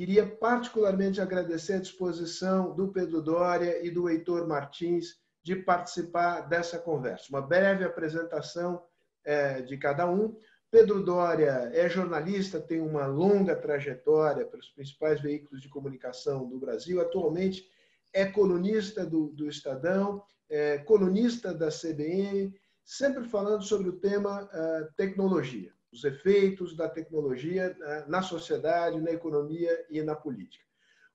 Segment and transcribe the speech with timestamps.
[0.00, 6.78] Queria particularmente agradecer a disposição do Pedro Dória e do Heitor Martins de participar dessa
[6.78, 7.26] conversa.
[7.28, 8.82] Uma breve apresentação
[9.22, 10.34] é, de cada um.
[10.70, 16.98] Pedro Dória é jornalista, tem uma longa trajetória pelos principais veículos de comunicação do Brasil.
[16.98, 17.68] Atualmente
[18.10, 24.90] é colunista do, do Estadão, é colunista da CBN, sempre falando sobre o tema uh,
[24.96, 30.64] tecnologia, os efeitos da tecnologia uh, na sociedade, na economia e na política.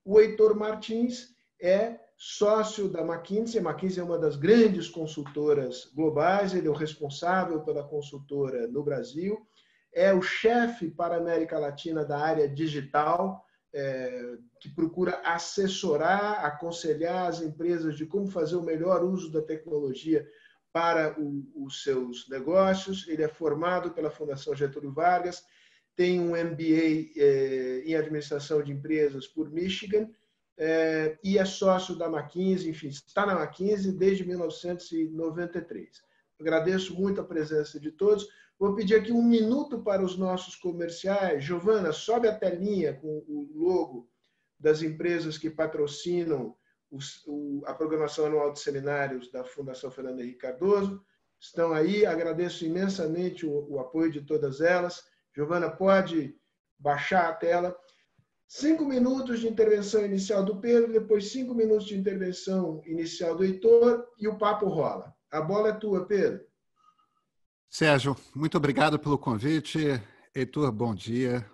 [0.04, 3.60] O Heitor Martins é sócio da McKinsey.
[3.60, 8.84] A McKinsey é uma das grandes consultoras globais, ele é o responsável pela consultora no
[8.84, 9.46] Brasil,
[9.94, 17.28] é o chefe para a América Latina da área digital, é, que procura assessorar, aconselhar
[17.28, 20.26] as empresas de como fazer o melhor uso da tecnologia
[20.76, 23.08] para o, os seus negócios.
[23.08, 25.42] Ele é formado pela Fundação Getúlio Vargas,
[25.96, 30.10] tem um MBA é, em administração de empresas por Michigan
[30.58, 36.04] é, e é sócio da McKinsey, enfim, está na McKinsey desde 1993.
[36.38, 38.28] Agradeço muito a presença de todos.
[38.60, 41.42] Vou pedir aqui um minuto para os nossos comerciais.
[41.42, 44.10] Giovana, sobe a telinha com o logo
[44.60, 46.54] das empresas que patrocinam
[46.92, 51.04] os, o, a programação anual de seminários da Fundação Fernando Henrique Cardoso.
[51.40, 55.04] Estão aí, agradeço imensamente o, o apoio de todas elas.
[55.36, 56.36] Giovana, pode
[56.80, 57.76] baixar a tela.
[58.48, 64.08] Cinco minutos de intervenção inicial do Pedro, depois cinco minutos de intervenção inicial do Heitor
[64.20, 65.14] e o papo rola.
[65.32, 66.46] A bola é tua, Pedro.
[67.70, 69.80] Sérgio, muito obrigado pelo convite.
[70.34, 71.46] Heitor, bom dia.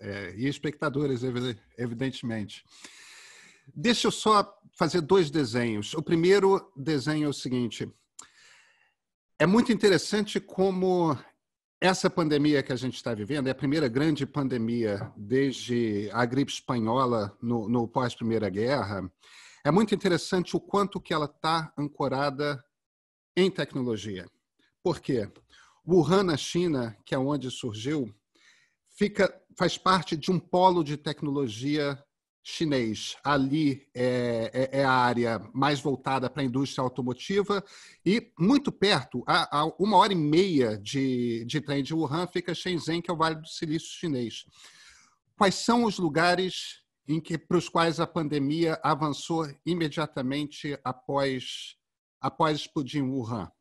[0.00, 1.22] É, e espectadores,
[1.76, 2.64] evidentemente.
[3.74, 5.94] Deixa eu só fazer dois desenhos.
[5.94, 7.90] O primeiro desenho é o seguinte:
[9.38, 11.16] é muito interessante como
[11.80, 16.50] essa pandemia que a gente está vivendo é a primeira grande pandemia desde a gripe
[16.50, 19.10] espanhola no, no pós-Primeira Guerra.
[19.64, 22.62] É muito interessante o quanto que ela está ancorada
[23.36, 24.26] em tecnologia.
[24.82, 25.30] Por quê?
[25.86, 28.12] Wuhan, na China, que é onde surgiu,
[28.96, 32.02] fica, faz parte de um polo de tecnologia
[32.50, 33.14] chinês.
[33.22, 37.62] Ali é, é, é a área mais voltada para a indústria automotiva
[38.04, 42.54] e muito perto, a, a, uma hora e meia de, de trem de Wuhan, fica
[42.54, 44.46] Shenzhen, que é o Vale do Silício chinês.
[45.36, 51.76] Quais são os lugares em que para os quais a pandemia avançou imediatamente após
[52.18, 53.52] após explodir em Wuhan?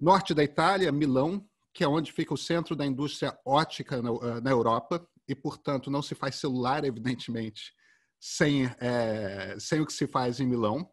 [0.00, 1.44] Norte da Itália, Milão,
[1.74, 6.02] que é onde fica o centro da indústria ótica na, na Europa, e, portanto, não
[6.02, 7.72] se faz celular, evidentemente,
[8.18, 10.88] sem, é, sem o que se faz em Milão.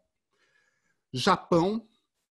[1.12, 1.86] Japão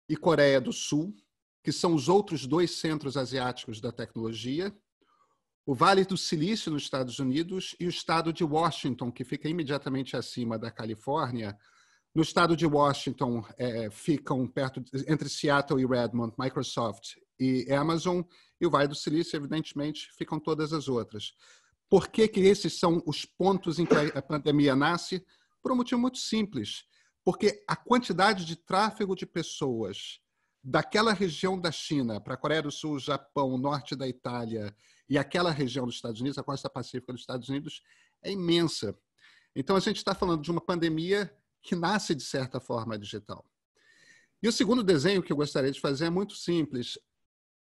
[0.09, 1.15] e Coreia do Sul,
[1.63, 4.75] que são os outros dois centros asiáticos da tecnologia.
[5.67, 10.17] O Vale do Silício, nos Estados Unidos, e o estado de Washington, que fica imediatamente
[10.17, 11.59] acima da Califórnia,
[12.15, 18.23] no estado de Washington, é, ficam perto entre Seattle e Redmond, Microsoft e Amazon,
[18.61, 21.35] e o Vale do Silício, evidentemente, ficam todas as outras.
[21.89, 25.25] Por que, que esses são os pontos em que a pandemia nasce?
[25.63, 26.85] Por um motivo muito simples.
[27.25, 30.21] Porque a quantidade de tráfego de pessoas
[30.63, 34.75] daquela região da China para a Coreia do Sul, Japão, norte da Itália
[35.09, 37.83] e aquela região dos Estados Unidos, a costa pacífica dos Estados Unidos,
[38.23, 38.95] é imensa.
[39.57, 43.45] Então, a gente está falando de uma pandemia que nasce de certa forma digital.
[44.43, 46.99] E o segundo desenho que eu gostaria de fazer é muito simples.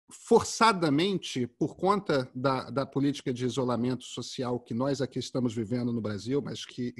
[0.09, 6.01] Forçadamente, por conta da, da política de isolamento social que nós aqui estamos vivendo no
[6.01, 6.94] Brasil, mas que,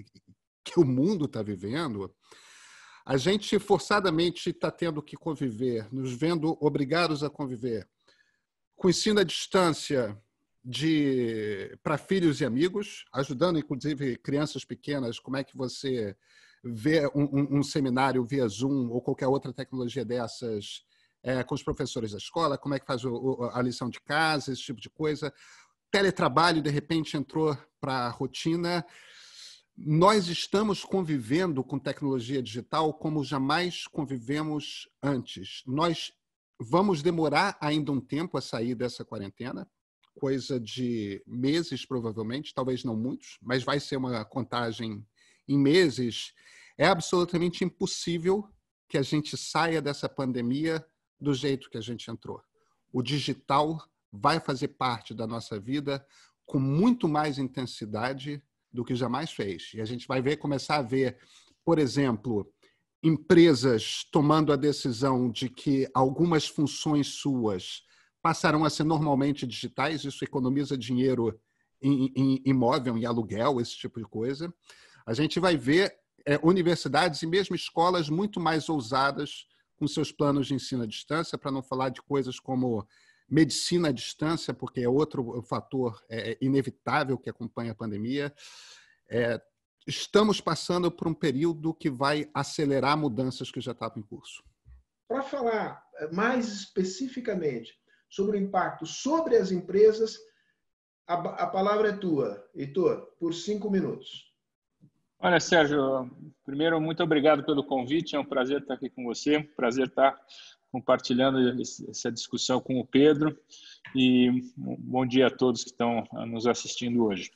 [0.64, 2.14] que o mundo está vivendo,
[3.06, 7.88] a gente forçadamente está tendo que conviver, nos vendo obrigados a conviver
[8.76, 10.22] com ensino à distância
[10.64, 16.16] de para filhos e amigos, ajudando inclusive crianças pequenas, como é que você
[16.64, 20.84] ver um, um, um, seminário via Zoom ou qualquer outra tecnologia dessas
[21.28, 24.54] é, com os professores da escola, como é que faz o, a lição de casa,
[24.54, 25.34] esse tipo de coisa.
[25.92, 28.86] Teletrabalho, de repente, entrou para a rotina.
[29.78, 35.64] Nós estamos convivendo com tecnologia digital como jamais convivemos antes.
[35.68, 36.14] Nós
[36.58, 39.70] vamos demorar ainda um tempo a sair dessa quarentena,
[40.18, 45.06] coisa de meses, provavelmente, talvez não muitos, mas vai ser uma contagem
[45.46, 46.32] em meses,
[46.78, 48.48] é absolutamente impossível
[48.88, 50.86] que a gente saia dessa pandemia
[51.20, 52.42] do jeito que a gente entrou.
[52.92, 53.78] O digital
[54.12, 56.06] vai fazer parte da nossa vida
[56.46, 58.42] com muito mais intensidade
[58.72, 59.72] do que jamais fez.
[59.74, 61.18] E a gente vai ver, começar a ver,
[61.64, 62.52] por exemplo,
[63.04, 67.84] empresas tomando a decisão de que algumas funções suas
[68.22, 71.40] passarão a ser normalmente digitais, isso economiza dinheiro
[71.82, 74.54] em, em imóvel, em aluguel, esse tipo de coisa.
[75.06, 79.46] A gente vai ver é, universidades e mesmo escolas muito mais ousadas
[79.78, 82.86] com seus planos de ensino à distância, para não falar de coisas como
[83.30, 88.34] medicina à distância, porque é outro fator é, é, inevitável que acompanha a pandemia.
[89.10, 89.42] É,
[89.86, 94.44] estamos passando por um período que vai acelerar mudanças que já estavam em curso.
[95.08, 97.74] Para falar é, mais especificamente
[98.10, 100.18] sobre o impacto sobre as empresas,
[101.06, 104.28] a, a palavra é tua, Heitor, por cinco minutos.
[105.20, 106.12] Olha, Sérgio,
[106.46, 108.16] primeiro, muito obrigado pelo convite.
[108.16, 110.16] É um prazer estar aqui com você, prazer estar
[110.72, 113.36] compartilhando essa discussão com o Pedro
[113.96, 117.32] e bom dia a todos que estão nos assistindo hoje.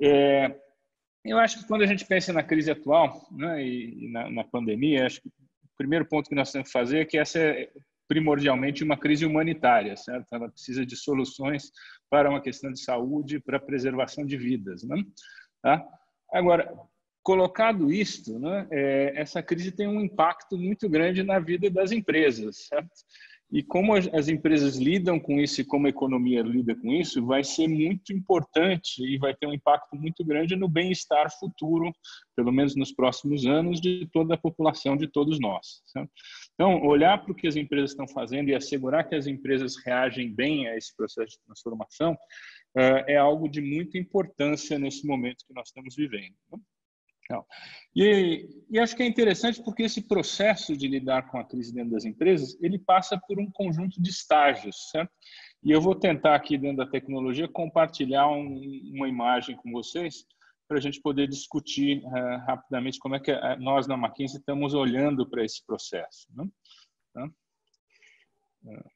[0.00, 0.54] É,
[1.24, 5.06] eu acho que quando a gente pensa na crise atual né, e na, na, pandemia,
[5.06, 5.32] acho que o
[5.76, 7.68] primeiro ponto que nós temos que fazer é que essa é
[8.06, 10.26] primordialmente uma crise humanitária, certo?
[10.32, 11.72] Ela precisa de soluções
[12.08, 15.02] para uma questão de saúde, para preservação de vidas, né?
[15.60, 15.84] Tá?
[16.32, 16.72] Agora,
[17.28, 22.68] colocado isto, né, é, essa crise tem um impacto muito grande na vida das empresas,
[22.68, 22.88] certo?
[23.52, 27.44] E como as empresas lidam com isso e como a economia lida com isso, vai
[27.44, 31.92] ser muito importante e vai ter um impacto muito grande no bem-estar futuro,
[32.34, 35.82] pelo menos nos próximos anos, de toda a população, de todos nós.
[35.84, 36.10] Certo?
[36.54, 40.34] Então, olhar para o que as empresas estão fazendo e assegurar que as empresas reagem
[40.34, 42.16] bem a esse processo de transformação
[43.06, 46.34] é algo de muita importância nesse momento que nós estamos vivendo.
[47.94, 51.90] E, e, acho que é interessante porque esse processo de lidar com a crise dentro
[51.90, 55.12] das empresas, ele passa por um conjunto de estágios, certo?
[55.62, 58.60] E eu vou tentar aqui dentro da tecnologia compartilhar um,
[58.94, 60.24] uma imagem com vocês
[60.68, 64.74] para a gente poder discutir uh, rapidamente como é que uh, nós na McKinsey estamos
[64.74, 66.28] olhando para esse processo.
[66.34, 66.48] Né?
[67.12, 67.24] Tá?
[68.64, 68.90] Uh,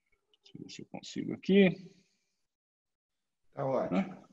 [0.45, 1.91] deixa eu ver se eu consigo aqui.
[3.55, 4.32] Tá ótimo.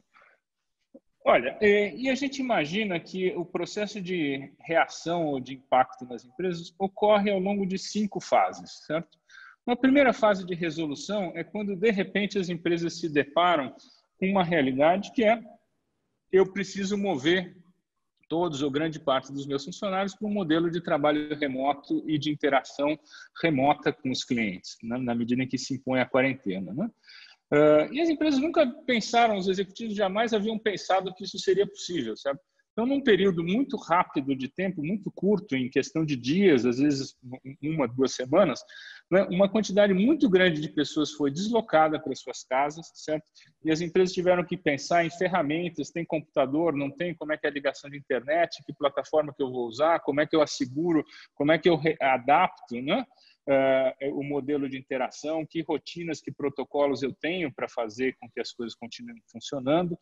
[1.30, 6.26] Olha, é, e a gente imagina que o processo de reação ou de impacto nas
[6.26, 9.16] empresas ocorre ao longo de cinco fases, certo?
[9.64, 13.76] Uma primeira fase de resolução é quando, de repente, as empresas se deparam
[14.18, 15.40] com uma realidade que é
[16.32, 17.56] eu preciso mover
[18.28, 22.32] todos ou grande parte dos meus funcionários para um modelo de trabalho remoto e de
[22.32, 22.98] interação
[23.40, 24.98] remota com os clientes, né?
[24.98, 26.74] na medida em que se impõe a quarentena.
[26.74, 26.90] Né?
[27.52, 32.16] Uh, e as empresas nunca pensaram, os executivos jamais haviam pensado que isso seria possível,
[32.16, 32.40] sabe?
[32.72, 37.16] Então, num período muito rápido de tempo, muito curto, em questão de dias, às vezes
[37.62, 38.62] uma, duas semanas,
[39.12, 43.26] né, uma quantidade muito grande de pessoas foi deslocada para suas casas, certo?
[43.64, 47.48] E as empresas tiveram que pensar em ferramentas, tem computador, não tem, como é que
[47.48, 50.42] é a ligação de internet, que plataforma que eu vou usar, como é que eu
[50.42, 51.04] asseguro,
[51.34, 53.06] como é que eu adapto, né?
[53.50, 58.40] uh, o modelo de interação, que rotinas, que protocolos eu tenho para fazer com que
[58.40, 59.98] as coisas continuem funcionando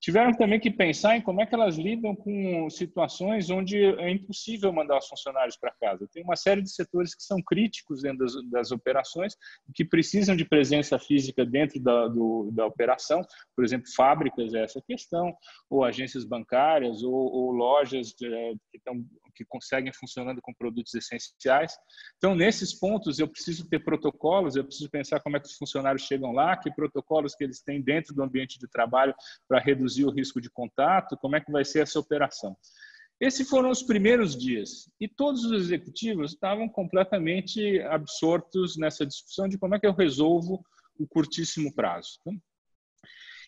[0.00, 4.72] tiveram também que pensar em como é que elas lidam com situações onde é impossível
[4.72, 6.08] mandar os funcionários para casa.
[6.10, 9.36] Tem uma série de setores que são críticos dentro das, das operações,
[9.74, 13.22] que precisam de presença física dentro da, do, da operação,
[13.54, 15.34] por exemplo, fábricas é essa questão,
[15.68, 18.28] ou agências bancárias, ou, ou lojas de,
[18.70, 19.04] que, estão,
[19.34, 21.74] que conseguem funcionando com produtos essenciais.
[22.16, 26.02] Então, nesses pontos, eu preciso ter protocolos, eu preciso pensar como é que os funcionários
[26.02, 29.14] chegam lá, que protocolos que eles têm dentro do ambiente de trabalho
[29.48, 31.16] para reduzir o risco de contato?
[31.18, 32.56] Como é que vai ser essa operação?
[33.20, 39.58] Esses foram os primeiros dias e todos os executivos estavam completamente absortos nessa discussão de
[39.58, 40.64] como é que eu resolvo
[40.98, 42.18] o curtíssimo prazo.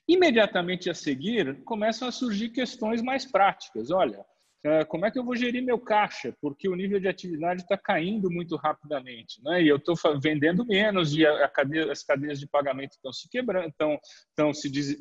[0.07, 3.91] Imediatamente a seguir, começam a surgir questões mais práticas.
[3.91, 4.23] Olha,
[4.65, 6.37] é, como é que eu vou gerir meu caixa?
[6.41, 9.63] Porque o nível de atividade está caindo muito rapidamente, né?
[9.63, 14.55] E eu estou vendendo menos e cadeia, as cadeias de pagamento estão se quebrando, estão
[14.55, 14.97] se des,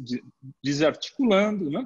[0.63, 1.86] desarticulando, né?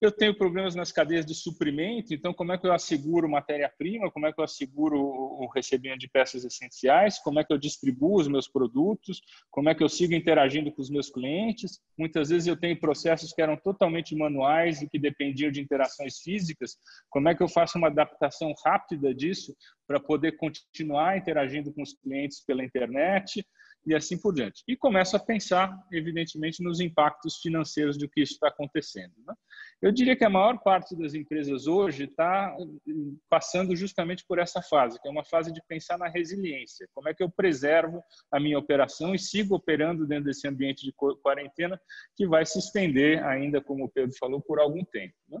[0.00, 4.26] Eu tenho problemas nas cadeias de suprimento, então como é que eu asseguro matéria-prima, como
[4.26, 8.26] é que eu asseguro o recebimento de peças essenciais, como é que eu distribuo os
[8.26, 11.80] meus produtos, como é que eu sigo interagindo com os meus clientes.
[11.98, 16.78] Muitas vezes eu tenho processos que eram totalmente manuais e que dependiam de interações físicas.
[17.10, 19.54] Como é que eu faço uma adaptação rápida disso
[19.86, 23.44] para poder continuar interagindo com os clientes pela internet?
[23.86, 24.62] E assim por diante.
[24.68, 29.12] E começo a pensar, evidentemente, nos impactos financeiros do que isso está acontecendo.
[29.26, 29.34] Né?
[29.80, 32.54] Eu diria que a maior parte das empresas hoje está
[32.86, 36.88] hum, passando justamente por essa fase, que é uma fase de pensar na resiliência.
[36.92, 40.92] Como é que eu preservo a minha operação e sigo operando dentro desse ambiente de
[41.22, 41.80] quarentena
[42.16, 45.14] que vai se estender ainda, como o Pedro falou, por algum tempo.
[45.28, 45.38] Né?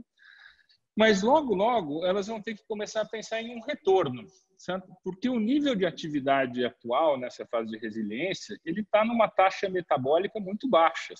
[0.96, 4.26] Mas logo, logo, elas vão ter que começar a pensar em um retorno
[4.60, 4.86] certo?
[5.02, 10.38] porque o nível de atividade atual nessa fase de resiliência ele está numa taxa metabólica
[10.38, 11.14] muito baixa.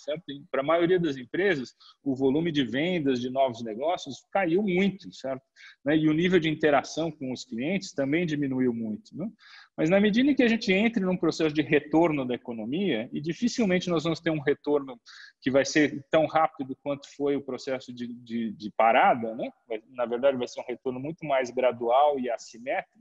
[0.50, 5.42] Para a maioria das empresas, o volume de vendas de novos negócios caiu muito, certo?
[5.84, 5.96] Né?
[5.96, 9.16] e o nível de interação com os clientes também diminuiu muito.
[9.16, 9.26] Né?
[9.76, 13.20] Mas na medida em que a gente entre num processo de retorno da economia, e
[13.20, 15.00] dificilmente nós vamos ter um retorno
[15.40, 19.50] que vai ser tão rápido quanto foi o processo de, de, de parada, né?
[19.90, 22.98] na verdade vai ser um retorno muito mais gradual e assimétrico,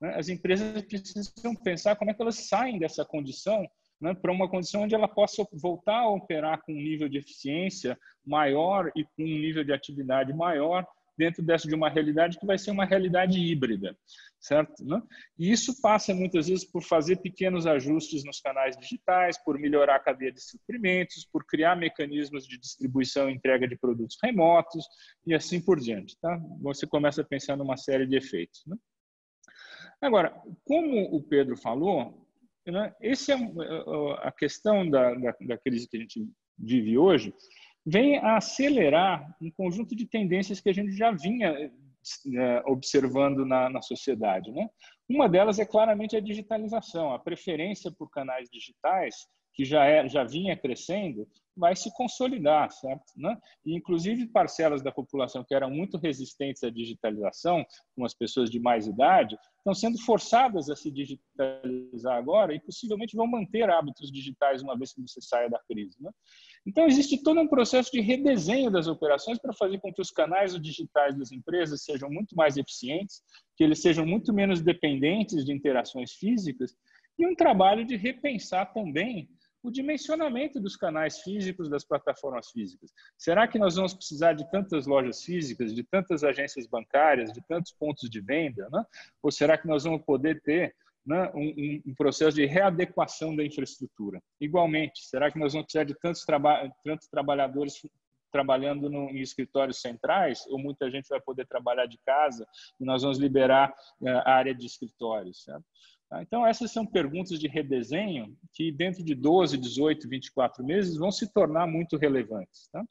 [0.00, 0.14] né?
[0.16, 3.64] as empresas precisam pensar como é que elas saem dessa condição
[4.00, 7.98] né, para uma condição onde ela possa voltar a operar com um nível de eficiência
[8.24, 10.86] maior e com um nível de atividade maior
[11.20, 13.94] dentro dessa de uma realidade que vai ser uma realidade híbrida,
[14.40, 14.82] certo?
[14.82, 15.02] Né?
[15.38, 20.00] E isso passa muitas vezes por fazer pequenos ajustes nos canais digitais, por melhorar a
[20.00, 24.86] cadeia de suprimentos, por criar mecanismos de distribuição e entrega de produtos remotos
[25.26, 26.40] e assim por diante, tá?
[26.62, 28.62] Você começa a pensar numa série de efeitos.
[28.66, 28.74] Né?
[30.00, 30.34] Agora,
[30.64, 32.26] como o Pedro falou,
[32.66, 33.36] né, esse é
[34.22, 36.26] a questão da, da, da crise que a gente
[36.58, 37.34] vive hoje
[37.90, 43.68] vem a acelerar um conjunto de tendências que a gente já vinha é, observando na,
[43.68, 44.52] na sociedade.
[44.52, 44.68] Né?
[45.08, 50.22] Uma delas é claramente a digitalização, a preferência por canais digitais, que já, é, já
[50.22, 51.26] vinha crescendo,
[51.60, 53.04] vai se consolidar, certo?
[53.16, 53.36] Né?
[53.64, 57.64] E, inclusive, parcelas da população que eram muito resistentes à digitalização,
[57.94, 63.14] como as pessoas de mais idade, estão sendo forçadas a se digitalizar agora e possivelmente
[63.14, 65.96] vão manter hábitos digitais uma vez que você saia da crise.
[66.00, 66.10] Né?
[66.66, 70.58] Então, existe todo um processo de redesenho das operações para fazer com que os canais
[70.58, 73.22] digitais das empresas sejam muito mais eficientes,
[73.54, 76.74] que eles sejam muito menos dependentes de interações físicas
[77.18, 79.28] e um trabalho de repensar também
[79.62, 82.92] o dimensionamento dos canais físicos, das plataformas físicas.
[83.16, 87.72] Será que nós vamos precisar de tantas lojas físicas, de tantas agências bancárias, de tantos
[87.72, 88.68] pontos de venda?
[88.70, 88.84] Né?
[89.22, 90.74] Ou será que nós vamos poder ter
[91.04, 94.22] né, um, um, processo de readequação da infraestrutura?
[94.40, 97.74] Igualmente, será que nós vamos precisar de tantos, traba tantos trabalhadores
[98.32, 102.46] trabalhando no, em escritórios centrais, ou muita gente vai poder trabalhar de casa
[102.78, 105.42] e nós vamos liberar uh, a área de escritórios?
[105.42, 105.64] Certo?
[106.10, 106.20] Tá?
[106.22, 111.32] Então, essas são perguntas de redesenho que, dentro de 12, 18, 24 meses, vão se
[111.32, 112.68] tornar muito relevantes.
[112.72, 112.84] Tá?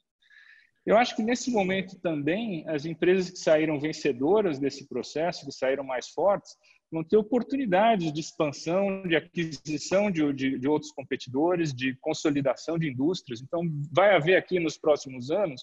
[0.86, 5.84] Eu acho que, nesse momento também, as empresas que saíram vencedoras desse processo, que saíram
[5.84, 6.56] mais fortes,
[6.90, 12.88] vão ter oportunidades de expansão, de aquisição de, de, de, outros competidores, de consolidação de
[12.88, 13.40] indústrias.
[13.40, 13.62] Então,
[13.92, 15.62] vai haver aqui nos próximos anos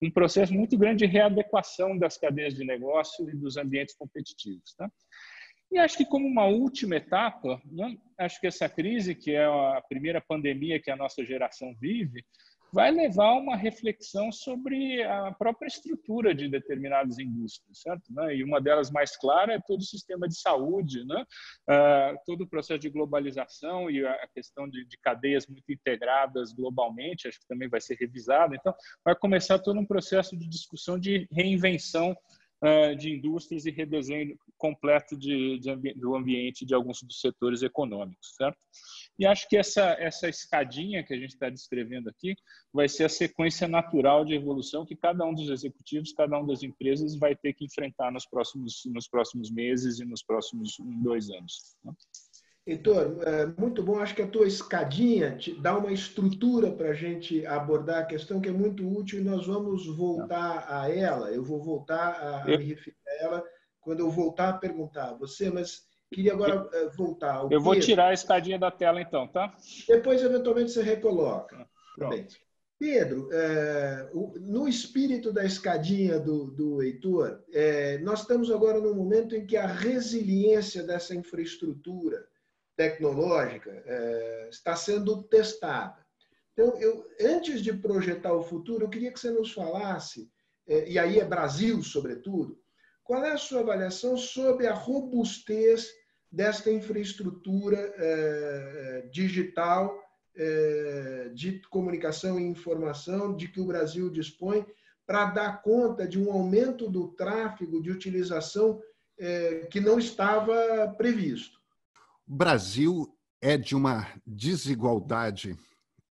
[0.00, 4.74] um processo muito grande de readequação das cadeias de negócio e dos ambientes competitivos.
[4.76, 4.90] Tá?
[5.72, 9.82] E acho que como uma última etapa, né, acho que essa crise, que é a
[9.88, 12.22] primeira pandemia que a nossa geração vive,
[12.70, 18.02] vai levar a uma reflexão sobre a própria estrutura de determinadas indústrias, certo?
[18.10, 18.36] Né?
[18.36, 21.24] E uma delas mais clara é todo o sistema de saúde, né?
[21.68, 27.28] Uh, todo o processo de globalização e a questão de, de, cadeias muito integradas globalmente,
[27.28, 28.54] acho que também vai ser revisado.
[28.54, 32.14] Então, vai começar todo um processo de discussão de reinvenção
[32.98, 38.58] de indústrias e redesenho completo de, de, do ambiente de alguns dos setores econômicos, certo?
[39.18, 42.34] E acho que essa, essa escadinha que a gente está descrevendo aqui
[42.72, 46.62] vai ser a sequência natural de evolução que cada um dos executivos, cada um das
[46.62, 51.76] empresas vai ter que enfrentar nos próximos, nos próximos meses e nos próximos dois anos.
[51.84, 51.92] Né?
[52.64, 53.98] Heitor, é muito bom.
[53.98, 58.40] Acho que a tua escadinha te dá uma estrutura para a gente abordar a questão
[58.40, 61.30] que é muito útil e nós vamos voltar a ela.
[61.30, 63.44] Eu vou voltar a, me referir a ela
[63.80, 67.34] quando eu voltar a perguntar a você, mas queria agora é, voltar.
[67.34, 69.52] Ao eu vou tirar a escadinha da tela então, tá?
[69.88, 71.68] Depois, eventualmente, você recoloca.
[71.98, 72.28] Bem.
[72.78, 74.08] Pedro, é,
[74.40, 77.40] no espírito da escadinha do, do Heitor,
[78.02, 82.26] nós estamos agora num momento em que a resiliência dessa infraestrutura
[82.76, 86.02] tecnológica é, está sendo testada.
[86.52, 90.30] Então, eu, antes de projetar o futuro, eu queria que você nos falasse,
[90.66, 92.58] é, e aí é Brasil, sobretudo,
[93.02, 95.90] qual é a sua avaliação sobre a robustez
[96.30, 100.00] desta infraestrutura é, digital
[100.34, 104.64] é, de comunicação e informação de que o Brasil dispõe
[105.06, 108.80] para dar conta de um aumento do tráfego de utilização
[109.18, 111.60] é, que não estava previsto.
[112.26, 113.06] O Brasil
[113.40, 115.56] é de uma desigualdade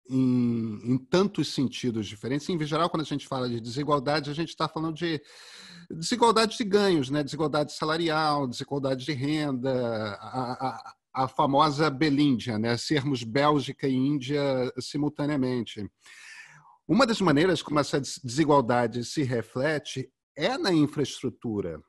[0.10, 2.50] em, em, tantos sentidos diferentes.
[2.50, 5.22] Em geral, quando a gente fala de desigualdade, a gente está falando de
[5.92, 7.24] desigualdade de ganhos, né?
[7.24, 12.75] desigualdade salarial, desigualdade de renda, a, a, a famosa Belíndia, né?
[12.75, 14.42] sermos Bélgica e Índia
[14.80, 15.88] simultaneamente.
[16.88, 21.80] Uma das maneiras como essa desigualdade se reflete é na infraestrutura.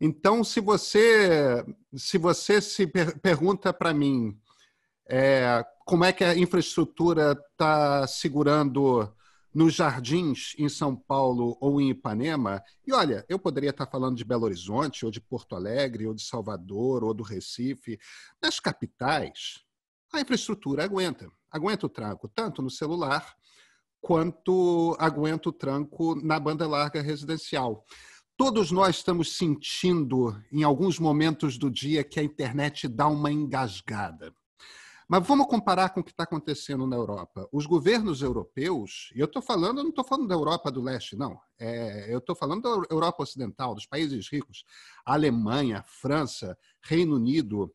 [0.00, 4.38] Então, se você se, você se per pergunta para mim
[5.08, 9.10] é, como é que a infraestrutura está segurando
[9.54, 14.24] nos jardins em São Paulo ou em Ipanema, e olha, eu poderia estar falando de
[14.24, 17.98] Belo Horizonte, ou de Porto Alegre, ou de Salvador, ou do Recife,
[18.42, 19.64] nas capitais,
[20.12, 23.34] a infraestrutura aguenta, aguenta o tranco, tanto no celular
[23.98, 27.84] quanto aguenta o tranco na banda larga residencial.
[28.36, 34.30] Todos nós estamos sentindo, em alguns momentos do dia, que a internet dá uma engasgada.
[35.08, 37.48] Mas vamos comparar com o que está acontecendo na Europa.
[37.50, 41.16] Os governos europeus, e eu estou falando, eu não estou falando da Europa do leste,
[41.16, 41.40] não.
[41.58, 44.64] É, eu estou falando da Europa Ocidental, dos países ricos,
[45.02, 47.72] Alemanha, França, Reino Unido.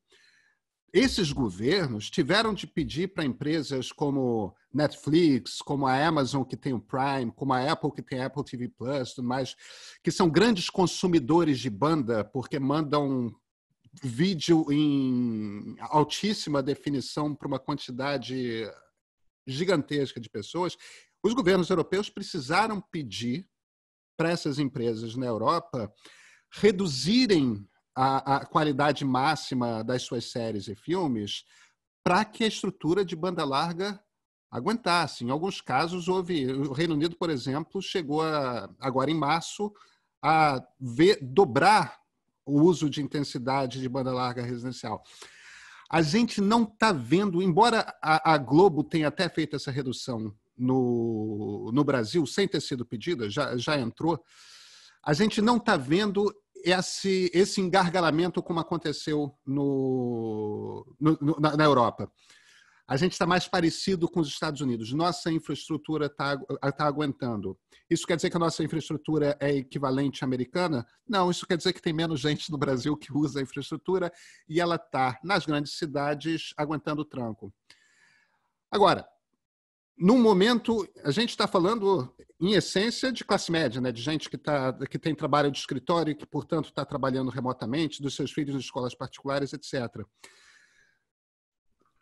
[0.93, 6.81] Esses governos tiveram de pedir para empresas como Netflix, como a Amazon, que tem o
[6.81, 9.55] Prime, como a Apple, que tem a Apple TV Plus, tudo mais,
[10.03, 13.33] que são grandes consumidores de banda, porque mandam
[14.03, 18.69] vídeo em altíssima definição para uma quantidade
[19.47, 20.77] gigantesca de pessoas.
[21.23, 23.47] Os governos europeus precisaram pedir
[24.17, 25.91] para essas empresas na Europa
[26.51, 31.43] reduzirem a, a qualidade máxima das suas séries e filmes
[32.03, 33.99] para que a estrutura de banda larga
[34.49, 35.23] aguentasse.
[35.23, 36.51] Em alguns casos, houve.
[36.51, 39.71] O Reino Unido, por exemplo, chegou a, agora em março
[40.23, 41.99] a ver, dobrar
[42.45, 45.03] o uso de intensidade de banda larga residencial.
[45.89, 51.71] A gente não está vendo, embora a, a, Globo tenha até feito essa redução no,
[51.73, 54.23] no Brasil, sem ter sido pedida, já, já entrou,
[55.03, 61.63] a gente não está vendo esse, esse engargalamento como aconteceu no, no, no na, na,
[61.63, 62.11] Europa.
[62.87, 64.91] A gente está mais parecido com os Estados Unidos.
[64.91, 66.37] Nossa infraestrutura está
[66.77, 67.57] tá aguentando.
[67.89, 70.85] Isso quer dizer que a nossa infraestrutura é equivalente à americana?
[71.07, 74.11] Não, isso quer dizer que tem menos gente no Brasil que usa a infraestrutura
[74.47, 77.53] e ela está, nas grandes cidades, aguentando o tranco.
[78.69, 79.07] Agora,
[80.01, 83.91] num momento, a gente está falando, em essência, de classe média, né?
[83.91, 88.01] de gente que, tá, que tem trabalho de escritório e que, portanto, está trabalhando remotamente,
[88.01, 90.03] dos seus filhos em escolas particulares, etc.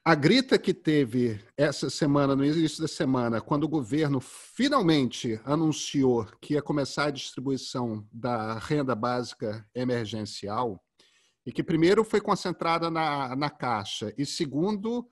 [0.05, 6.25] A grita que teve essa semana, no início da semana, quando o governo finalmente anunciou
[6.41, 10.81] que ia começar a distribuição da renda básica emergencial,
[11.45, 15.05] e que primeiro foi concentrada na, na Caixa, e segundo,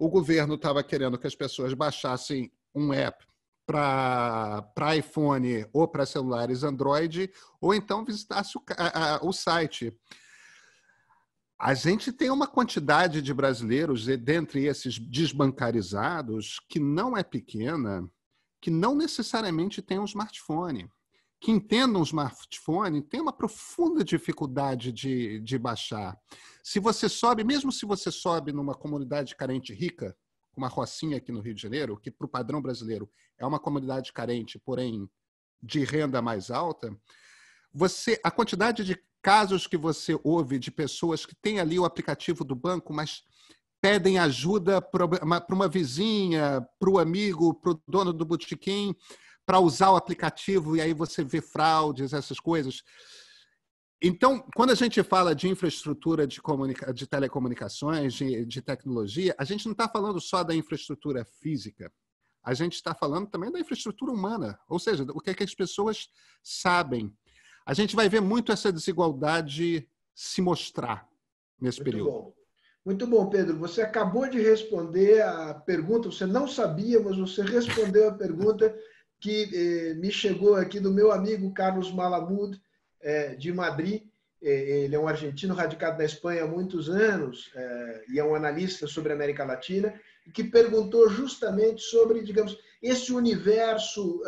[0.00, 3.22] o governo estava querendo que as pessoas baixassem um app
[3.66, 9.94] para iPhone ou para celulares Android, ou então visitasse o, a, a, o site.
[11.58, 18.10] A gente tem uma quantidade de brasileiros, dentre esses desbancarizados, que não é pequena,
[18.58, 20.90] que não necessariamente tem um smartphone.
[21.40, 26.16] Que entendam um smartphone tem uma profunda dificuldade de, de baixar.
[26.62, 30.14] Se você sobe, mesmo se você sobe numa comunidade carente rica,
[30.56, 34.12] uma rocinha aqui no Rio de Janeiro, que para o padrão brasileiro é uma comunidade
[34.12, 35.08] carente, porém
[35.62, 36.94] de renda mais alta,
[37.72, 42.44] você a quantidade de casos que você ouve de pessoas que têm ali o aplicativo
[42.44, 43.22] do banco, mas
[43.80, 48.94] pedem ajuda para uma, uma vizinha, para o amigo, para o dono do botequim,
[49.50, 52.84] para usar o aplicativo e aí você vê fraudes, essas coisas.
[54.00, 59.42] Então, quando a gente fala de infraestrutura de, comunica de telecomunicações, de, de tecnologia, a
[59.42, 61.92] gente não está falando só da infraestrutura física.
[62.44, 65.52] A gente está falando também da infraestrutura humana, ou seja, o que, é que as
[65.52, 66.08] pessoas
[66.44, 67.12] sabem.
[67.66, 69.84] A gente vai ver muito essa desigualdade
[70.14, 71.08] se mostrar
[71.60, 72.08] nesse muito período.
[72.12, 72.34] Bom.
[72.86, 73.58] Muito bom, Pedro.
[73.58, 78.72] Você acabou de responder a pergunta, você não sabia, mas você respondeu a pergunta
[79.20, 82.60] que eh, me chegou aqui do meu amigo Carlos Malamud,
[83.00, 84.02] é, de Madrid.
[84.42, 88.34] É, ele é um argentino radicado na Espanha há muitos anos é, e é um
[88.34, 89.92] analista sobre a América Latina,
[90.32, 94.22] que perguntou justamente sobre, digamos, esse universo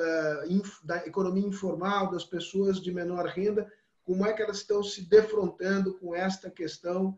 [0.85, 3.70] da economia informal, das pessoas de menor renda,
[4.05, 7.16] como é que elas estão se defrontando com esta questão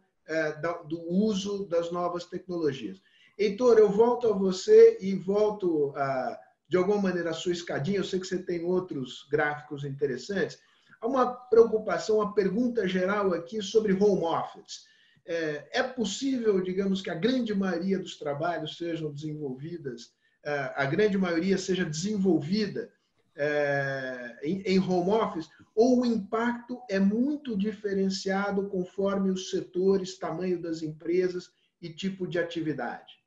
[0.86, 3.00] do uso das novas tecnologias.
[3.36, 6.38] Heitor, eu volto a você e volto, a,
[6.74, 7.98] de alguma maneira, a sua escadinha.
[7.98, 10.58] Eu sei que você tem outros gráficos interessantes,
[11.00, 14.86] Há uma preocupação, uma pergunta geral aqui sobre home office.
[15.26, 21.18] É, é possível, digamos, que a grande maioria dos trabalhos sejam desenvolvidas, é, a grande
[21.18, 22.90] maioria seja desenvolvida
[23.36, 30.82] é, em home office, ou o impacto é muito diferenciado conforme os setores, tamanho das
[30.82, 31.50] empresas
[31.82, 33.23] e tipo de atividade?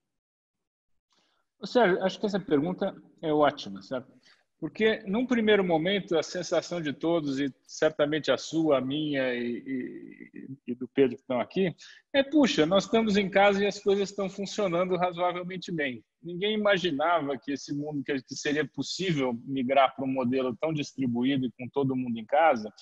[1.64, 4.12] Sérgio, acho que essa pergunta é ótima, certo?
[4.60, 9.64] Porque, num primeiro momento, a sensação de todos, e certamente a sua, a minha e,
[9.68, 11.76] e, e, do Pedro que estão aqui,
[12.12, 16.04] é: puxa, nós estamos em casa e as coisas estão funcionando razoavelmente bem.
[16.24, 21.52] Ninguém imaginava que esse mundo, que seria possível migrar para um modelo tão distribuído e
[21.52, 22.74] com todo mundo em casa,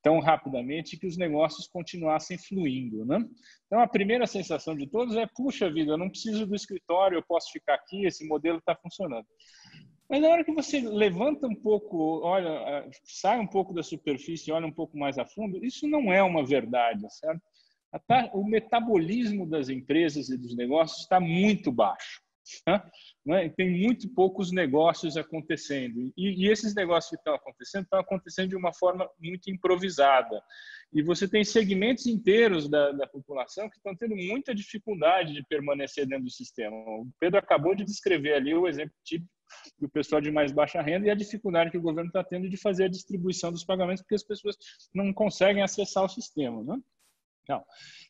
[0.00, 3.04] tão rapidamente, que os negócios continuassem fluindo.
[3.04, 3.18] Né?
[3.66, 7.24] Então, a primeira sensação de todos é: puxa vida, eu não preciso do escritório, eu
[7.26, 9.26] posso ficar aqui, esse modelo está funcionando.
[10.08, 14.52] Mas na hora que você levanta um pouco, olha, é, sai um pouco da superfície,
[14.52, 17.42] olha um pouco mais a fundo, isso não é uma verdade, certo?
[18.34, 22.20] O metabolismo das empresas e dos negócios está muito baixo.
[23.24, 23.48] Né?
[23.56, 26.12] Tem muito poucos negócios acontecendo.
[26.16, 30.40] E, e, esses negócios que estão acontecendo, estão acontecendo de uma forma muito improvisada.
[30.92, 36.06] E você tem segmentos inteiros da, da população que estão tendo muita dificuldade de permanecer
[36.06, 36.76] dentro do sistema.
[36.76, 39.35] O Pedro acabou de descrever ali o exemplo típico
[39.78, 42.56] do pessoal de mais baixa renda e a dificuldade que o governo está tendo de
[42.56, 44.56] fazer a distribuição dos pagamentos porque as pessoas
[44.94, 46.62] não conseguem acessar o sistema.
[46.62, 46.78] Né?
[47.48, 47.64] Não.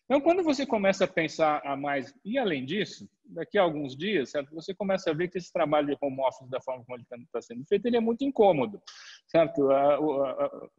[0.07, 4.31] Então, quando você começa a pensar a mais, e além disso, daqui a alguns dias,
[4.31, 4.55] certo?
[4.55, 7.17] você começa a ver que esse trabalho de home office, da forma como ele está
[7.33, 8.81] tá sendo feito, ele é muito incômodo.
[9.27, 9.69] Certo?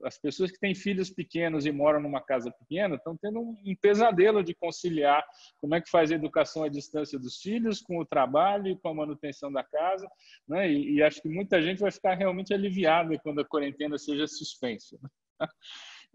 [0.01, 4.41] As pessoas que têm filhos pequenos e moram numa casa pequena estão tendo um, pesadelo
[4.41, 5.21] de conciliar
[5.59, 8.87] como é que faz a educação à distância dos filhos com o trabalho e com
[8.87, 10.09] a manutenção da casa.
[10.47, 10.71] Né?
[10.71, 14.97] E, acho que muita gente vai ficar realmente aliviada quando a quarentena seja suspensa.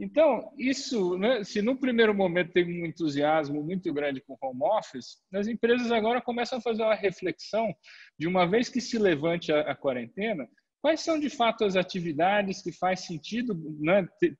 [0.03, 5.19] Então, isso, né, se no primeiro momento tem um entusiasmo muito grande com home office,
[5.33, 7.73] as empresas agora começam a fazer uma reflexão
[8.19, 10.49] de uma vez que se levante a, a quarentena,
[10.81, 14.37] quais são de fato as atividades que faz sentido né, ter,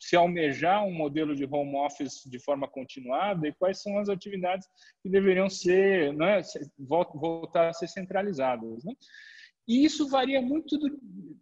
[0.00, 4.66] se almejar um modelo de home office de forma continuada e quais são as atividades
[5.02, 6.40] que deveriam ser, né,
[6.78, 8.82] voltar a ser centralizadas.
[8.82, 8.94] Né?
[9.68, 10.98] E isso varia muito do,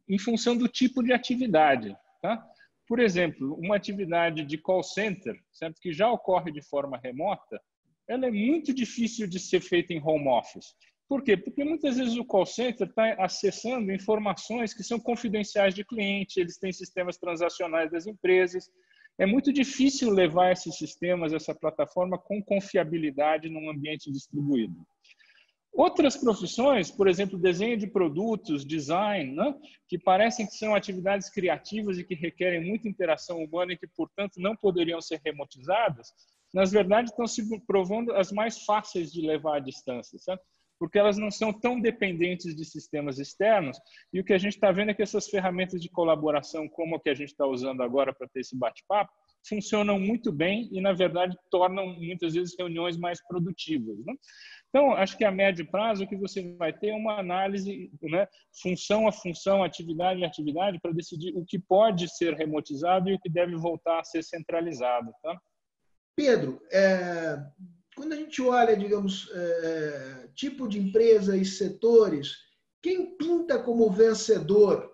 [0.09, 1.97] em função do tipo de atividade.
[2.21, 2.45] Tá?
[2.93, 5.81] Por exemplo, uma atividade de call center, certo?
[5.81, 7.59] que já ocorre de forma remota,
[8.07, 10.75] ela é muito difícil de ser feita em home office.
[11.09, 11.35] Por quê?
[11.35, 16.59] Porque muitas vezes o call center está acessando informações que são confidenciais de cliente, eles
[16.59, 18.71] têm sistemas transacionais das empresas.
[19.19, 24.87] É muito difícil levar esses sistemas, essa plataforma, com confiabilidade num ambiente distribuído.
[25.73, 29.55] Outras profissões, por exemplo, desenho de produtos, design, né,
[29.89, 34.35] que parecem que são atividades criativas e que requerem muita interação humana e que, portanto,
[34.37, 36.13] não poderiam ser remotizadas,
[36.53, 40.19] nas verdade estão se provando as mais fáceis de levar à distância,
[40.79, 43.79] porque elas não são tão dependentes de sistemas externos.
[44.13, 47.01] E o que a gente está vendo é que essas ferramentas de colaboração, como a
[47.01, 49.13] que a gente está usando agora para ter esse bate-papo,
[49.49, 53.99] funcionam muito bem e, na verdade, tornam muitas vezes reuniões mais produtivas.
[54.05, 54.15] Né?
[54.69, 58.27] Então, acho que a médio prazo o que você vai ter é uma análise, né,
[58.63, 63.21] função a função, atividade a atividade, para decidir o que pode ser remotizado e o
[63.21, 65.13] que deve voltar a ser centralizado.
[65.23, 65.39] Tá?
[66.17, 67.39] Pedro, é,
[67.95, 72.37] quando a gente olha, digamos, é, tipo de empresa e setores,
[72.83, 74.92] quem pinta como vencedor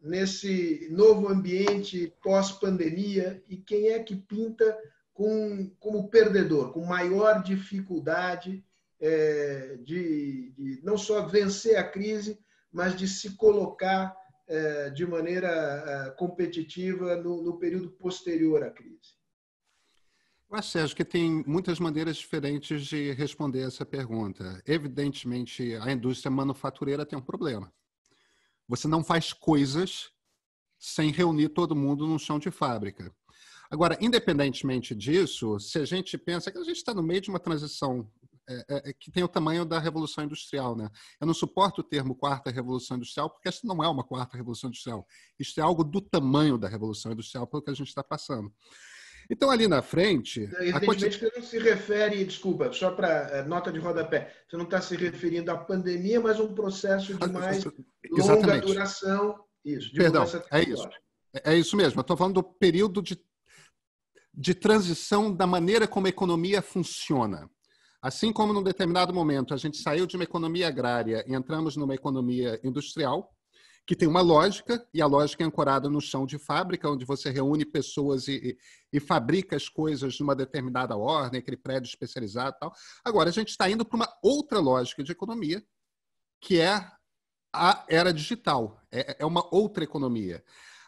[0.00, 4.76] nesse novo ambiente pós-pandemia e quem é que pinta
[5.12, 8.64] com, como perdedor, com maior dificuldade
[8.98, 12.38] é, de, de, não só vencer a crise,
[12.72, 19.18] mas de se colocar é, de maneira é, competitiva no, no, período posterior à crise?
[20.50, 24.60] Eu acho, Sérgio, que tem muitas maneiras diferentes de responder essa pergunta.
[24.66, 27.72] Evidentemente, a indústria manufatureira tem um problema.
[28.70, 30.12] Você não faz coisas
[30.78, 33.12] sem reunir todo mundo num chão de fábrica.
[33.68, 37.40] Agora, independentemente disso, se a gente pensa que a gente está no meio de uma
[37.40, 38.08] transição
[38.48, 40.76] é, é, é, que tem o tamanho da Revolução Industrial.
[40.76, 40.88] Né?
[41.20, 44.68] Eu não suporto o termo quarta Revolução Industrial, porque essa não é uma quarta Revolução
[44.68, 45.04] Industrial.
[45.36, 48.52] Isso é algo do tamanho da Revolução Industrial, pelo que a gente está passando.
[49.30, 50.50] Então, ali na frente.
[50.58, 54.80] Evidentemente que não se refere, desculpa, só para é, nota de rodapé, você não está
[54.80, 57.64] se referindo à pandemia, mas um processo de ah, mais
[58.04, 58.18] Exatamente.
[58.18, 59.44] longa duração.
[59.64, 60.88] Isso, Perdão, é isso.
[61.44, 62.00] É isso mesmo.
[62.00, 63.16] Eu estou falando do período de,
[64.34, 67.48] de transição da maneira como a economia funciona.
[68.02, 71.94] Assim como num determinado momento a gente saiu de uma economia agrária e entramos numa
[71.94, 73.30] economia industrial,
[73.90, 77.28] que tem uma lógica, e a lógica é ancorada no chão de fábrica, onde você
[77.28, 78.56] reúne pessoas e,
[78.92, 82.72] e, e fabrica as coisas numa determinada ordem, aquele prédio especializado e tal.
[83.04, 85.60] Agora, a gente está indo para uma outra lógica de economia,
[86.40, 86.88] que é
[87.52, 90.40] a era digital, é, é uma outra economia.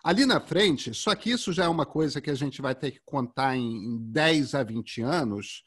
[0.04, 2.92] Ali na frente, só que isso já é uma coisa que a gente vai ter
[2.92, 5.64] que contar em 10 a 20 anos,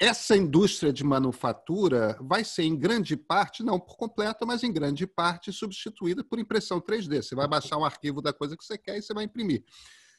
[0.00, 5.06] essa indústria de manufatura vai ser, em grande parte, não por completo, mas em grande
[5.06, 7.22] parte, substituída por impressão 3D.
[7.22, 9.64] Você vai baixar um arquivo da coisa que você quer e você vai imprimir.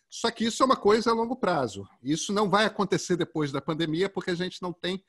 [0.09, 1.87] Só que isso é uma coisa a longo prazo.
[2.03, 5.01] Isso não vai acontecer depois da pandemia, porque a gente não tem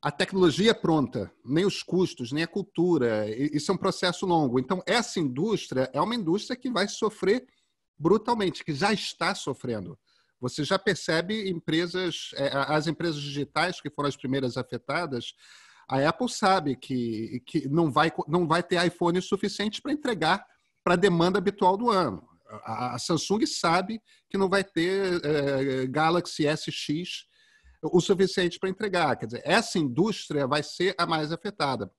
[0.00, 3.28] a tecnologia pronta, nem os custos, nem a cultura.
[3.28, 4.58] Isso é um processo longo.
[4.58, 7.46] Então, essa indústria é uma indústria que vai sofrer
[7.98, 9.98] brutalmente, que já está sofrendo.
[10.40, 15.34] Você já percebe empresas, é, as empresas digitais que foram as primeiras afetadas,
[15.88, 20.46] a Apple sabe que, que não, vai, não vai ter iPhone suficiente para entregar
[20.82, 22.26] para a demanda habitual do ano.
[22.64, 27.28] A, Samsung sabe que não vai ter é, Galaxy SX
[27.82, 29.16] o suficiente para entregar.
[29.16, 31.90] Quer dizer, essa indústria vai ser a mais afetada.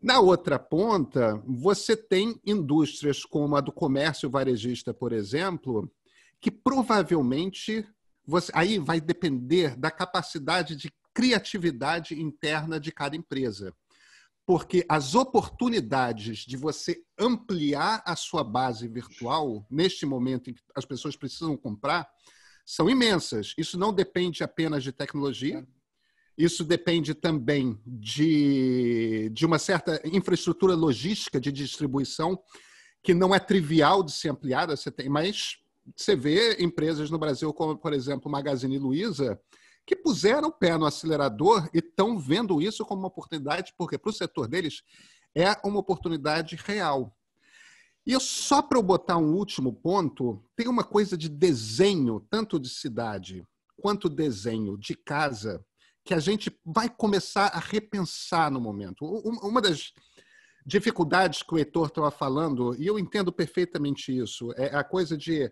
[0.00, 5.90] Na outra ponta, você tem indústrias como a do comércio varejista, por exemplo,
[6.40, 7.86] que provavelmente
[8.24, 13.74] você, aí vai depender da capacidade de criatividade interna de cada empresa.
[14.46, 20.84] Porque as oportunidades de você ampliar a sua base virtual, neste momento em que as
[20.84, 22.08] pessoas precisam comprar,
[22.64, 23.54] são imensas.
[23.58, 25.66] Isso não depende apenas de tecnologia,
[26.36, 32.40] isso depende também de, de uma certa infraestrutura logística de distribuição
[33.02, 35.58] que não é trivial de ser ampliada, você tem, mas
[35.96, 39.40] você vê empresas no Brasil, como, por exemplo, Magazine Luiza,
[39.86, 44.10] que puseram o pé no acelerador e estão vendo isso como uma oportunidade, porque para
[44.10, 44.82] o setor deles
[45.34, 47.14] é uma oportunidade real.
[48.06, 52.68] E só para eu botar um último ponto, tem uma coisa de desenho, tanto de
[52.68, 53.46] cidade
[53.80, 55.64] quanto desenho de casa,
[56.04, 59.04] que a gente vai começar a repensar no momento.
[59.04, 59.92] Uma das
[60.68, 65.50] dificuldades que o Heitor estava falando, e eu entendo perfeitamente isso, é a coisa de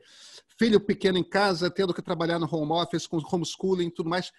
[0.58, 4.30] filho pequeno em casa, tendo que trabalhar no home office, com homeschooling e tudo mais.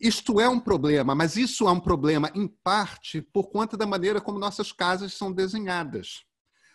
[0.00, 4.20] Isto é um problema, mas isso é um problema, em parte, por conta da maneira
[4.20, 6.24] como nossas casas são desenhadas.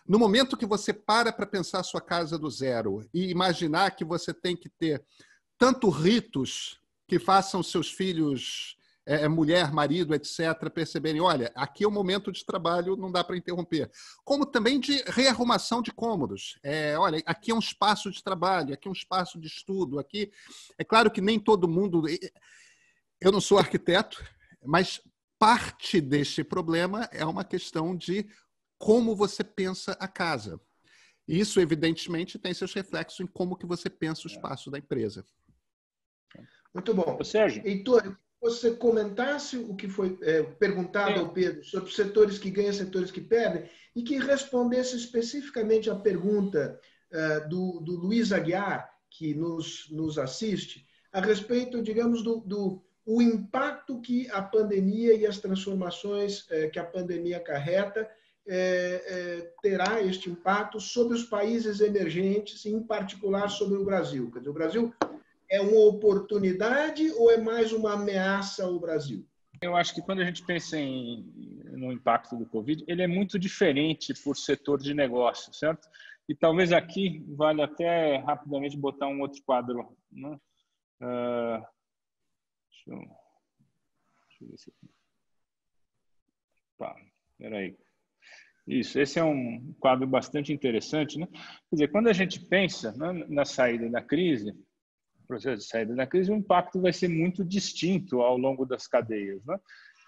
[0.08, 4.34] No momento que você para para pensar sua casa do zero e imaginar que você
[4.34, 5.04] tem que ter
[5.58, 11.88] tanto ritos que façam seus filhos é, é, mulher, marido, etc., perceberem, olha, aqui é
[11.88, 13.90] o momento de trabalho, não dá para interromper.
[14.24, 16.60] Como também de rearrumação de cômodos.
[16.62, 20.32] É, olha, aqui é um espaço de trabalho, aqui é um espaço de estudo, aqui...
[20.78, 22.04] É claro que nem todo mundo...
[23.20, 24.24] Eu não sou arquiteto,
[24.64, 25.02] mas
[25.38, 28.28] parte deste problema é uma questão de
[28.78, 30.60] como você pensa a casa.
[31.28, 35.26] Isso, evidentemente, tem seus reflexos em como que você pensa o espaço da empresa.
[36.74, 37.24] Muito bom.
[37.24, 37.66] Sérgio.
[37.66, 43.12] Heitor, você comentasse o que foi é, perguntado ao Pedro sobre setores que ganham, setores
[43.12, 46.80] que perdem, e que respondesse especificamente à pergunta
[47.12, 53.22] uh, do, do Luiz Aguiar, que nos, nos assiste, a respeito, digamos, do, do o
[53.22, 58.10] impacto que a pandemia e as transformações uh, que a pandemia acarreta
[58.48, 64.32] uh, terá este impacto sobre os países emergentes, em particular sobre o Brasil.
[64.32, 64.94] Quer dizer, o Brasil
[65.52, 69.28] é uma oportunidade ou é mais uma ameaça ao Brasil?
[69.62, 71.24] Eu acho que quando a gente pensa em,
[71.74, 75.88] no impacto do Covid, ele é muito diferente por setor de negócio, certo?
[76.28, 79.96] E talvez aqui vale até rapidamente botar um outro quadro.
[80.10, 80.40] Né?
[81.02, 81.62] Uh,
[82.70, 82.98] deixa, eu,
[84.30, 84.74] deixa eu ver se.
[86.78, 86.96] Pá,
[87.38, 87.78] peraí.
[88.66, 91.20] Isso, esse é um quadro bastante interessante.
[91.20, 91.28] Né?
[91.28, 94.56] Quer dizer, quando a gente pensa né, na saída da crise,
[95.32, 99.42] processo de saída da crise, o impacto vai ser muito distinto ao longo das cadeias.
[99.46, 99.58] Né?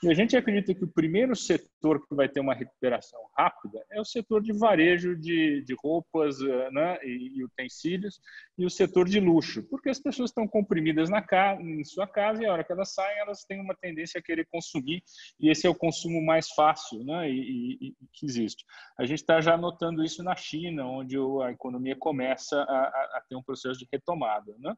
[0.04, 4.02] E a gente acredita que o primeiro setor que vai ter uma recuperação rápida é
[4.02, 8.20] o setor de varejo de, de roupas eh, né, e, e, utensílios
[8.58, 12.44] e o setor de luxo, porque as pessoas estão comprimidas na casa, em sua casa
[12.44, 15.02] e a hora que elas saem, elas têm uma tendência a querer consumir
[15.40, 18.66] e esse é o consumo mais fácil né, e, e, que existe.
[19.00, 23.38] A gente está já notando isso na China, onde a economia começa a, a ter
[23.38, 24.54] um processo de retomada.
[24.60, 24.76] Né?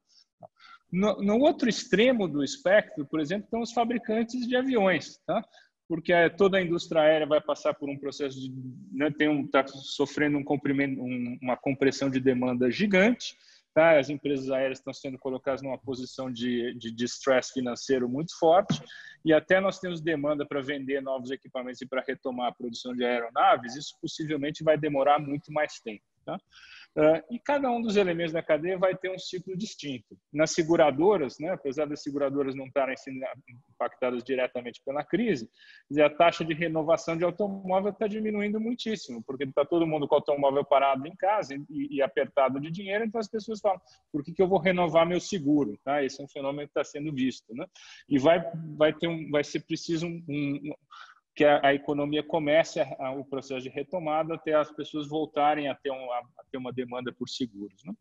[0.91, 5.43] No, no, outro extremo do espectro, por exemplo, estão os fabricantes de aviões, tá?
[5.87, 8.51] porque toda a indústria aérea vai passar por um processo de
[8.91, 13.37] né, tem um está sofrendo um comprimento, um, uma compressão de demanda gigante,
[13.73, 13.99] tá?
[13.99, 18.81] As empresas aéreas estão sendo colocadas numa posição de, de distress financeiro muito forte
[19.23, 23.03] e até nós temos demanda para vender novos equipamentos e para retomar a produção de
[23.03, 23.75] aeronaves.
[23.75, 26.37] Isso possivelmente vai demorar muito mais tempo, tá?
[26.97, 30.17] Uh, e cada um dos elementos da cadeia vai ter um ciclo distinto.
[30.31, 33.19] Nas seguradoras, né, apesar das seguradoras não estarem sendo
[33.69, 35.49] impactadas diretamente pela crise,
[36.01, 40.19] a taxa de renovação de automóvel está diminuindo muitíssimo, porque está todo mundo com o
[40.19, 44.31] automóvel parado em casa e, e, apertado de dinheiro, então as pessoas falam, por que,
[44.31, 45.77] que eu vou renovar meu seguro?
[45.83, 46.01] Tá?
[46.01, 47.53] Esse é um fenômeno que está sendo visto.
[47.53, 47.65] Né?
[48.07, 48.41] E vai,
[48.77, 50.73] vai, ter um, vai ser preciso um, um
[51.35, 55.67] que a, a economia comece a, a, o processo de retomada até as pessoas voltarem
[55.67, 57.83] a ter, um, a, ter uma demanda por seguros.
[57.83, 57.93] Né?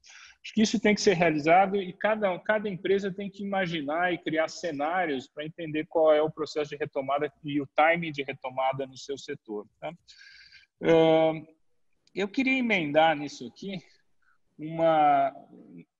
[0.43, 4.19] Acho que isso tem que ser realizado e cada, cada empresa tem que imaginar e
[4.19, 8.87] criar cenários para entender qual é o processo de retomada e o timing de retomada
[8.87, 9.67] no seu setor.
[9.81, 9.93] Tá?
[12.15, 13.79] Eu queria emendar nisso aqui
[14.57, 15.35] uma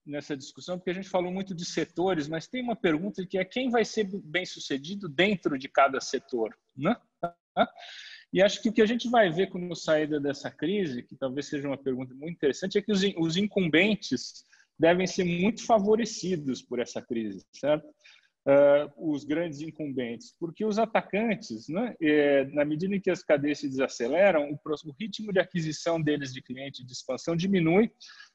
[0.07, 3.45] nessa discussão, porque a gente falou muito de setores, mas tem uma pergunta que é
[3.45, 6.95] quem vai ser bem sucedido dentro de cada setor, né?
[8.33, 11.47] E acho que o que a gente vai ver quando saída dessa crise, que talvez
[11.47, 14.45] seja uma pergunta muito interessante, é que os incumbentes
[14.79, 17.87] devem ser muito favorecidos por essa crise, certo?
[18.47, 23.61] Uh, os grandes incumbentes, porque os atacantes, né, é, na medida em que as cadeias
[23.61, 27.91] se desaceleram, o, o, ritmo de aquisição deles de cliente de expansão diminui,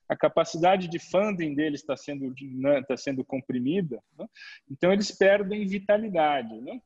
[0.08, 4.26] a capacidade de funding deles está sendo, né, tá sendo comprimida, né?
[4.72, 6.60] então eles perdem vitalidade.
[6.60, 6.82] Né?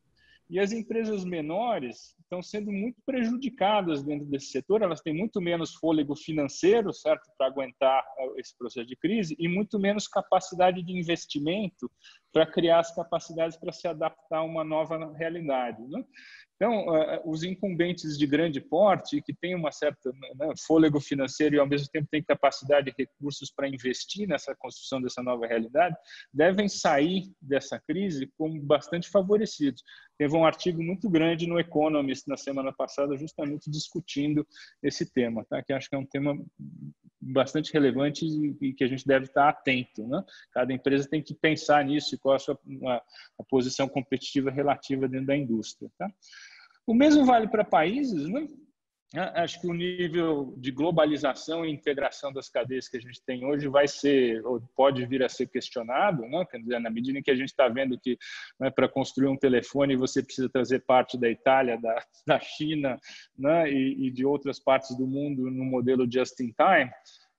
[0.53, 5.73] E as empresas menores estão sendo muito prejudicadas dentro desse setor, elas têm muito menos
[5.73, 10.95] fôlego financeiro, certo, para aguentar eh, esse processo de crise e muito menos capacidade de
[10.95, 11.91] investimento
[12.33, 15.81] para criar as capacidades para se adaptar a uma nova realidade.
[15.87, 16.03] Né?
[16.55, 16.85] Então,
[17.25, 21.89] os incumbentes de grande porte, que têm uma certa né, fôlego financeiro e, ao mesmo
[21.89, 25.95] tempo, têm capacidade e recursos para investir nessa construção dessa nova realidade,
[26.33, 29.83] devem sair dessa crise como bastante favorecidos.
[30.17, 34.47] Teve um artigo muito grande no Economist na semana passada, justamente discutindo
[34.81, 35.61] esse tema, tá?
[35.61, 36.37] que acho que é um tema
[37.19, 38.25] bastante relevante
[38.61, 40.07] e que a gente deve estar atento.
[40.07, 40.23] Né?
[40.51, 42.57] Cada empresa tem que pensar nisso qual a sua
[42.87, 42.95] a,
[43.39, 45.91] a posição competitiva relativa dentro da indústria.
[45.97, 46.09] Tá?
[46.87, 48.47] O mesmo vale para países, né?
[49.15, 53.67] Acho que o nível de globalização e integração das cadeias que a gente tem hoje
[53.67, 56.43] vai ser, ou pode vir a ser questionado, né?
[56.49, 58.17] Quer dizer, na medida em que a gente está vendo que
[58.59, 62.99] né, para construir um telefone você precisa trazer parte da Itália, da, da China
[63.37, 63.71] né?
[63.71, 66.89] e, e de outras partes do mundo no modelo just in time,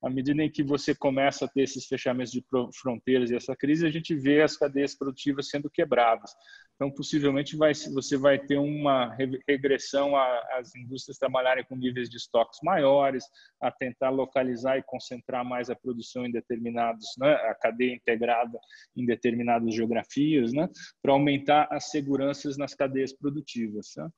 [0.05, 2.45] à medida em que você começa a ter esses fechamentos de
[2.81, 6.31] fronteiras e essa crise, a gente vê as cadeias produtivas sendo quebradas.
[6.75, 9.15] Então, possivelmente, vai, você vai ter uma
[9.49, 13.25] regressão às indústrias trabalharem com níveis de estoques maiores,
[13.63, 18.59] a tentar localizar e concentrar mais a produção em determinados, né, a cadeia integrada
[18.97, 20.69] em determinadas geografias, né,
[21.01, 23.93] para aumentar as seguranças nas cadeias produtivas.
[23.95, 24.11] Tá?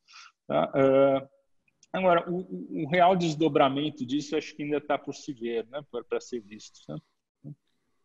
[0.49, 0.73] Tá?
[0.75, 1.36] Uh,
[1.93, 5.81] Agora, o, o, real desdobramento disso acho que ainda está por se ver, né?
[6.09, 6.81] para ser visto.
[6.89, 6.99] Né?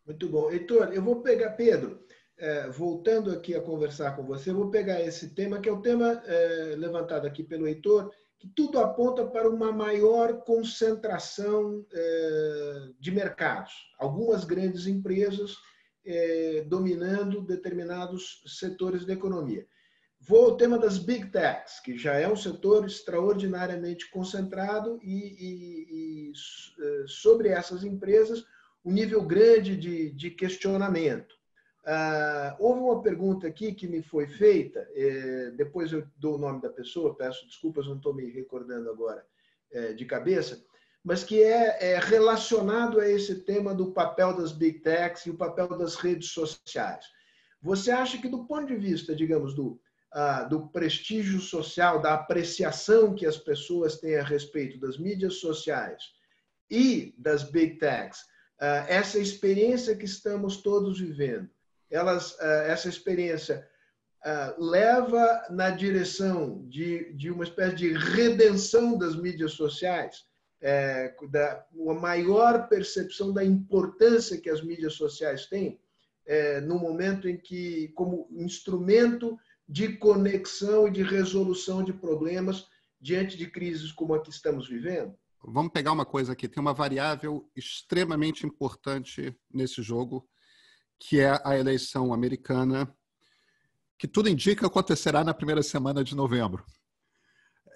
[0.06, 0.52] Muito bom.
[0.52, 2.04] Heitor, eu vou pegar, Pedro,
[2.38, 5.82] é, voltando aqui a conversar com você, eu vou pegar esse tema, que é o
[5.82, 13.12] tema é, levantado aqui pelo Heitor, que tudo aponta para uma maior concentração é, de
[13.12, 13.74] mercados.
[14.00, 15.56] Algumas grandes empresas
[16.66, 19.68] dominando determinados setores da economia.
[20.24, 25.88] Vou ao tema das Big Techs, que já é um setor extraordinariamente concentrado e, e,
[25.90, 26.32] e
[26.80, 28.46] eh, sobre essas empresas
[28.86, 31.36] um nível grande de, de questionamento.
[31.84, 36.62] Ah, houve uma pergunta aqui que me foi feita, eh, depois eu dou o nome
[36.62, 39.26] da pessoa, peço desculpas, não estou me recordando agora
[39.72, 40.64] eh, de cabeça,
[41.04, 45.38] mas que é, é relacionado a esse tema do papel das Big Techs e o
[45.38, 47.06] papel das redes sociais.
[47.60, 49.80] Você acha que, do ponto de vista, digamos, do
[50.50, 56.04] do prestígio social, da apreciação que as pessoas têm a respeito das mídias sociais
[56.70, 58.26] e das big techs,
[58.60, 61.50] ah, essa experiência que estamos todos vivendo,
[61.90, 63.68] elas, ah, essa experiência
[64.60, 70.26] leva na direção de, de uma espécie de redenção das mídias sociais,
[70.62, 75.82] é, da uma maior percepção da importância que as mídias sociais têm
[76.24, 79.40] é, no momento em que, como instrumento
[79.72, 82.68] de conexão e de resolução de problemas
[83.00, 85.16] diante de crises como a que estamos vivendo?
[85.42, 86.46] Vamos pegar uma coisa aqui.
[86.50, 90.28] Tem uma variável extremamente importante nesse jogo,
[91.00, 92.94] que é a eleição americana,
[93.98, 96.66] que tudo indica acontecerá na primeira semana de novembro.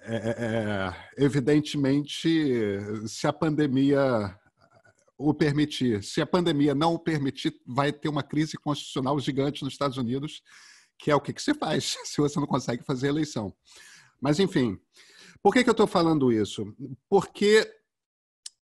[0.02, 2.78] É, é, é evidentemente,
[3.08, 4.38] se a pandemia
[5.16, 9.72] o permitir, se a pandemia não o permitir, vai ter uma crise constitucional gigante nos
[9.72, 10.42] Estados Unidos
[10.98, 13.54] que é o que, que você faz se você não consegue fazer eleição.
[14.20, 14.78] Mas, enfim,
[15.42, 16.74] por que, que eu estou falando isso?
[17.08, 17.70] Porque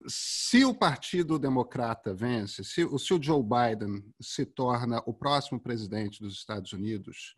[0.08, 6.22] se o Partido Democrata vence, se, se o Joe Biden se torna o próximo presidente
[6.22, 7.36] dos Estados Unidos,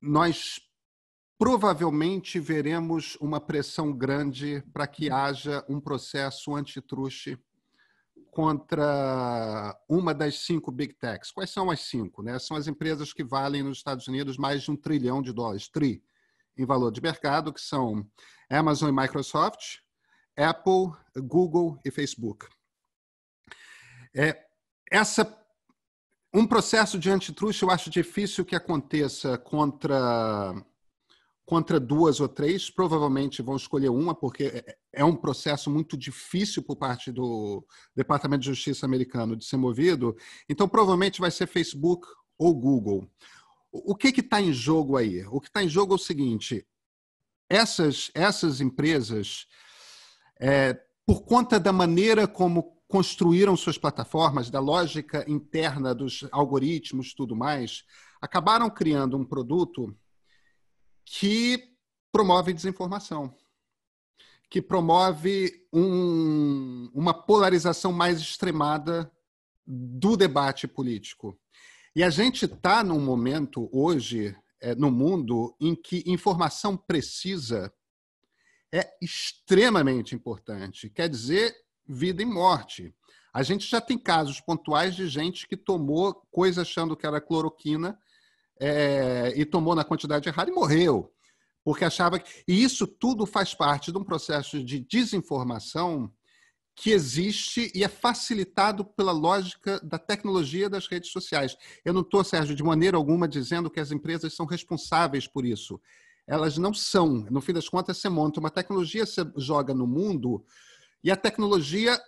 [0.00, 0.60] nós
[1.38, 7.38] provavelmente veremos uma pressão grande para que haja um processo antitruste
[8.34, 11.30] contra uma das cinco big techs.
[11.30, 12.20] Quais são as cinco?
[12.20, 12.36] Né?
[12.40, 16.02] São as empresas que valem nos Estados Unidos mais de um trilhão de dólares, tri,
[16.58, 18.04] em valor de mercado, que são
[18.50, 19.78] Amazon e Microsoft,
[20.36, 22.46] Apple, Google e Facebook.
[24.12, 24.44] É,
[24.90, 25.40] essa
[26.32, 30.52] um processo de antitruste eu acho difícil que aconteça contra
[31.44, 36.62] contra duas ou três, provavelmente vão escolher uma, porque é, é um processo muito difícil
[36.62, 37.64] por parte do
[37.94, 40.16] Departamento de Justiça americano de ser movido.
[40.48, 42.06] Então, provavelmente vai ser Facebook
[42.38, 43.08] ou Google.
[43.70, 45.24] O que está em jogo aí?
[45.26, 46.66] O que está em jogo é o seguinte:
[47.48, 49.46] essas, essas empresas,
[50.40, 57.34] é, por conta da maneira como construíram suas plataformas, da lógica interna dos algoritmos tudo
[57.34, 57.82] mais,
[58.20, 59.94] acabaram criando um produto
[61.04, 61.76] que
[62.10, 63.36] promove desinformação,
[64.48, 69.10] que promove um, uma polarização mais extremada
[69.66, 71.38] do debate político.
[71.96, 77.72] E a gente está num momento hoje é, no mundo em que informação precisa
[78.72, 80.90] é extremamente importante.
[80.90, 81.54] Quer dizer,
[81.86, 82.94] vida e morte.
[83.32, 87.98] A gente já tem casos pontuais de gente que tomou coisa achando que era cloroquina
[88.60, 91.12] é, e tomou na quantidade errada e morreu,
[91.64, 92.44] porque achava que.
[92.46, 96.12] E isso tudo faz parte de um processo de desinformação
[96.76, 101.56] que existe e é facilitado pela lógica da tecnologia das redes sociais.
[101.84, 105.80] Eu não estou, Sérgio, de maneira alguma dizendo que as empresas são responsáveis por isso.
[106.26, 107.26] Elas não são.
[107.30, 110.44] No fim das contas, você monta uma tecnologia, você joga no mundo,
[111.02, 112.00] e a tecnologia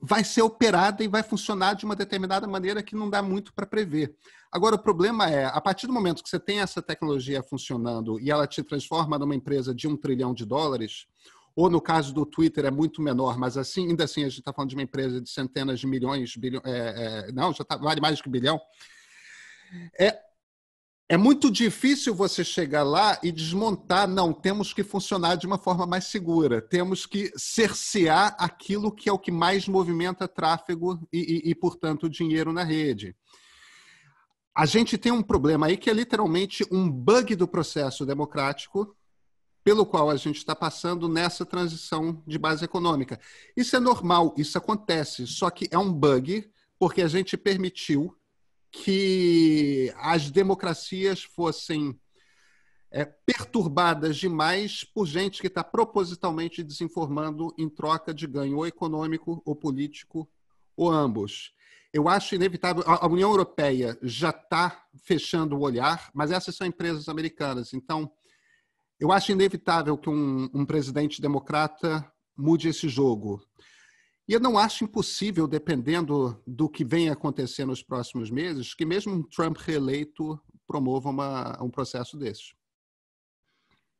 [0.00, 3.66] vai ser operada e vai funcionar de uma determinada maneira que não dá muito para
[3.66, 4.14] prever.
[4.50, 8.30] Agora, o problema é, a partir do momento que você tem essa tecnologia funcionando e
[8.30, 11.06] ela te transforma numa empresa de um trilhão de dólares,
[11.54, 14.52] ou no caso do Twitter é muito menor, mas assim, ainda assim a gente está
[14.52, 18.00] falando de uma empresa de centenas de milhões, bilhões, é, é, não, já tá, vale
[18.00, 18.60] mais que bilhão.
[19.98, 20.18] É,
[21.10, 24.06] é muito difícil você chegar lá e desmontar.
[24.06, 26.62] Não, temos que funcionar de uma forma mais segura.
[26.62, 32.08] Temos que cercear aquilo que é o que mais movimenta tráfego e, e, e, portanto,
[32.08, 33.16] dinheiro na rede.
[34.56, 38.96] A gente tem um problema aí que é literalmente um bug do processo democrático
[39.64, 43.18] pelo qual a gente está passando nessa transição de base econômica.
[43.56, 46.48] Isso é normal, isso acontece, só que é um bug
[46.78, 48.16] porque a gente permitiu
[48.70, 51.98] que as democracias fossem
[52.90, 59.42] é, perturbadas demais por gente que está propositalmente desinformando em troca de ganho ou econômico
[59.44, 60.28] ou político
[60.76, 61.52] ou ambos.
[61.92, 62.84] Eu acho inevitável.
[62.86, 67.74] A União Europeia já está fechando o olhar, mas essas são empresas americanas.
[67.74, 68.10] Então,
[68.98, 72.04] eu acho inevitável que um, um presidente democrata
[72.36, 73.42] mude esse jogo.
[74.30, 79.12] E eu não acho impossível, dependendo do que venha acontecer nos próximos meses, que mesmo
[79.12, 82.54] um Trump reeleito promova uma, um processo desse.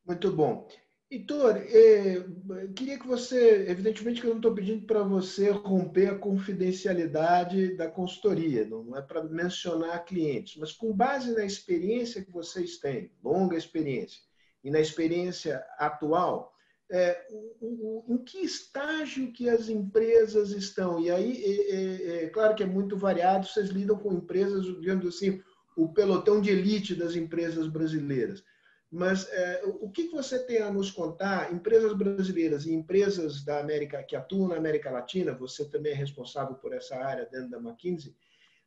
[0.07, 0.69] Muito bom.
[1.11, 2.25] Heitor, eh,
[2.73, 7.91] queria que você, evidentemente que eu não estou pedindo para você romper a confidencialidade da
[7.91, 13.57] consultoria, não é para mencionar clientes, mas com base na experiência que vocês têm, longa
[13.57, 14.21] experiência,
[14.63, 16.50] e na experiência atual,
[16.91, 20.99] é, o, o, em que estágio que as empresas estão?
[20.99, 25.07] E aí, é, é, é, claro que é muito variado, vocês lidam com empresas, digamos
[25.07, 25.41] assim,
[25.75, 28.43] o pelotão de elite das empresas brasileiras.
[28.91, 31.53] Mas é, o que você tem a nos contar?
[31.53, 36.55] Empresas brasileiras e empresas da América que atuam na América Latina, você também é responsável
[36.55, 38.13] por essa área dentro da McKinsey,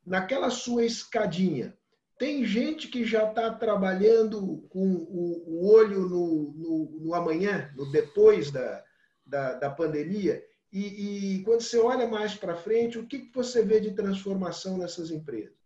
[0.04, 1.76] naquela sua escadinha,
[2.18, 8.50] tem gente que já está trabalhando com o, olho no, no, no, amanhã, no depois
[8.50, 8.84] da,
[9.26, 10.42] da, da pandemia.
[10.72, 14.78] E, e, quando você olha mais para frente, o que, que você vê de transformação
[14.78, 15.63] nessas empresas?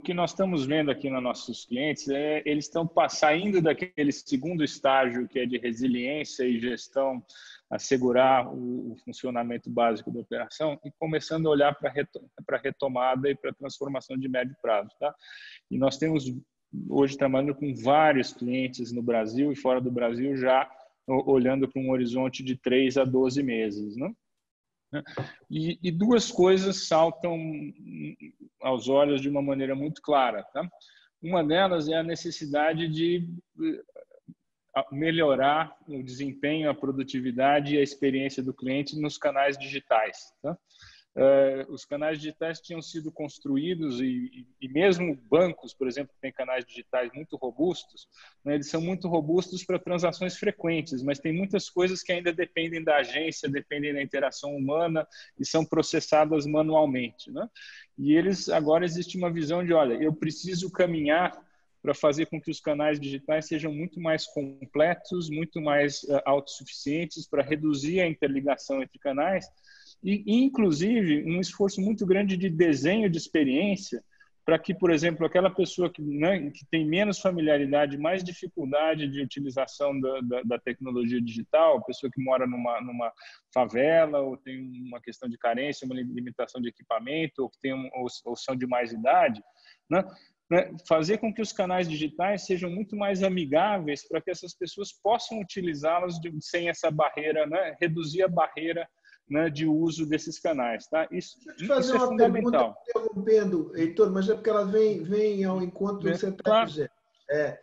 [0.00, 4.62] O que nós estamos vendo aqui nos nossos clientes é eles estão saindo daquele segundo
[4.62, 7.20] estágio que é de resiliência e gestão,
[7.68, 13.34] assegurar o, o funcionamento básico da operação e começando a olhar para a retomada e
[13.34, 14.90] para a transformação de médio prazo.
[15.00, 15.12] Tá?
[15.68, 16.32] E nós temos
[16.88, 20.70] hoje trabalhando com vários clientes no Brasil e fora do Brasil já
[21.08, 23.96] olhando para um horizonte de 3 a 12 meses.
[23.96, 24.12] Né?
[25.50, 27.38] E, e, duas coisas saltam
[28.60, 30.42] aos olhos de uma maneira muito clara.
[30.44, 30.68] Tá?
[31.22, 33.28] Uma delas é a necessidade de
[34.92, 40.32] melhorar o desempenho, a produtividade e a experiência do cliente nos canais digitais.
[40.42, 40.56] Tá?
[41.18, 46.30] Uh, os canais digitais tinham sido construídos e, e, mesmo bancos, por exemplo, que têm
[46.30, 48.06] canais digitais muito robustos,
[48.44, 52.84] né, eles são muito robustos para transações frequentes, mas tem muitas coisas que ainda dependem
[52.84, 55.04] da agência, dependem da interação humana
[55.36, 57.32] e são processadas manualmente.
[57.32, 57.50] Né?
[57.98, 61.36] E eles agora existe uma visão de, olha, eu preciso caminhar
[61.82, 67.26] para fazer com que os canais digitais sejam muito mais completos, muito mais uh, autossuficientes,
[67.26, 69.48] para reduzir a interligação entre canais
[70.02, 74.02] e, inclusive, um esforço muito grande de desenho de experiência
[74.48, 79.20] para que, por exemplo, aquela pessoa que, né, que tem menos familiaridade, mais dificuldade de
[79.20, 83.12] utilização da, da, da, tecnologia digital, pessoa que mora numa, numa
[83.52, 87.90] favela ou tem uma questão de carência, uma limitação de equipamento ou que tem um,
[87.92, 89.42] ou, ou são de mais idade,
[89.90, 90.02] né,
[90.50, 94.90] né, fazer com que os canais digitais sejam muito mais amigáveis para que essas pessoas
[95.02, 98.88] possam utilizá-los sem essa barreira, né, reduzir a barreira
[99.28, 100.86] né, de uso desses canais.
[100.86, 101.06] Tá?
[101.10, 105.02] Isso, Deixa eu te fazer é uma pergunta, interrompendo, Heitor, mas é porque ela vem,
[105.02, 106.68] vem ao encontro do que você está claro.
[106.68, 106.90] dizendo.
[107.30, 107.58] É,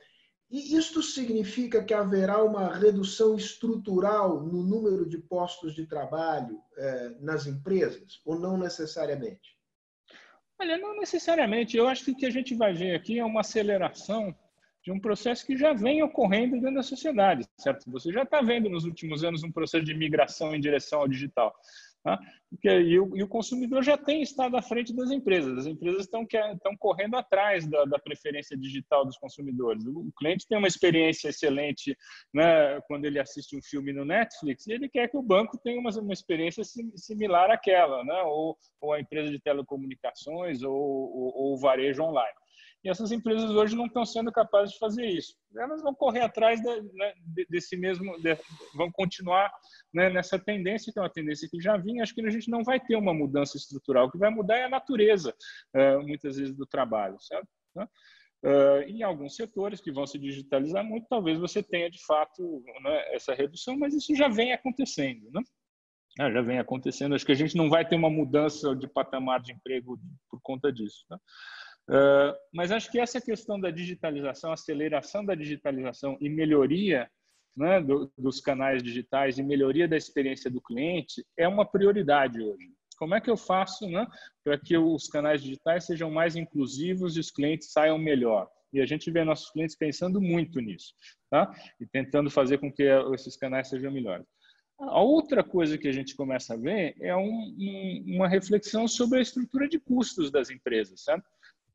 [0.49, 7.09] e isto significa que haverá uma redução estrutural no número de postos de trabalho é,
[7.19, 9.55] nas empresas, ou não necessariamente?
[10.59, 11.75] Olha, não necessariamente.
[11.75, 14.33] Eu acho que o que a gente vai ver aqui é uma aceleração
[14.85, 17.89] de um processo que já vem ocorrendo dentro da sociedade, certo?
[17.89, 21.55] Você já está vendo nos últimos anos um processo de migração em direção ao digital.
[22.03, 22.19] Tá?
[22.51, 25.57] Porque, e, o, e o consumidor já tem estado à frente das empresas.
[25.57, 26.23] As empresas estão,
[26.77, 29.83] correndo atrás da, da, preferência digital dos consumidores.
[29.87, 31.97] O, o, cliente tem uma experiência excelente
[32.31, 35.79] né, quando ele assiste um filme no Netflix e ele quer que o banco tenha
[35.79, 38.21] uma, uma experiência sim, similar àquela, né?
[38.21, 42.37] ou, ou a empresa de telecomunicações, ou, ou, ou o varejo online.
[42.85, 45.35] E essas empresas hoje não estão sendo capazes de fazer isso.
[45.57, 47.13] Elas vão correr atrás de, né,
[47.49, 48.37] desse mesmo, de,
[48.75, 49.51] vão continuar
[49.91, 52.03] né, nessa tendência, que é uma tendência que já vinha.
[52.03, 54.05] Acho que a gente não vai ter uma mudança estrutural.
[54.05, 55.35] O que vai mudar é a natureza,
[55.75, 57.47] uh, muitas vezes, do trabalho, certo?
[58.43, 63.15] Uh, em alguns setores que vão se digitalizar muito, talvez você tenha de fato né,
[63.15, 65.41] essa redução, mas isso já vem acontecendo, né?
[66.19, 67.15] Ah, já vem acontecendo.
[67.15, 70.71] Acho que a gente não vai ter uma mudança de patamar de emprego por conta
[70.71, 71.03] disso.
[71.09, 71.17] Né?
[71.87, 77.09] Uh, mas acho que essa questão da digitalização, aceleração da digitalização e melhoria
[77.55, 82.71] né, do, dos canais digitais e melhoria da experiência do cliente é uma prioridade hoje.
[82.97, 84.07] Como é que eu faço né,
[84.43, 88.49] para que os canais digitais sejam mais inclusivos e os clientes saiam melhor?
[88.73, 90.93] E a gente vê nossos clientes pensando muito nisso,
[91.29, 91.53] tá?
[91.79, 92.83] E tentando fazer com que
[93.13, 94.25] esses canais sejam melhores.
[94.77, 99.19] A outra coisa que a gente começa a ver é um, um, uma reflexão sobre
[99.19, 101.23] a estrutura de custos das empresas, certo?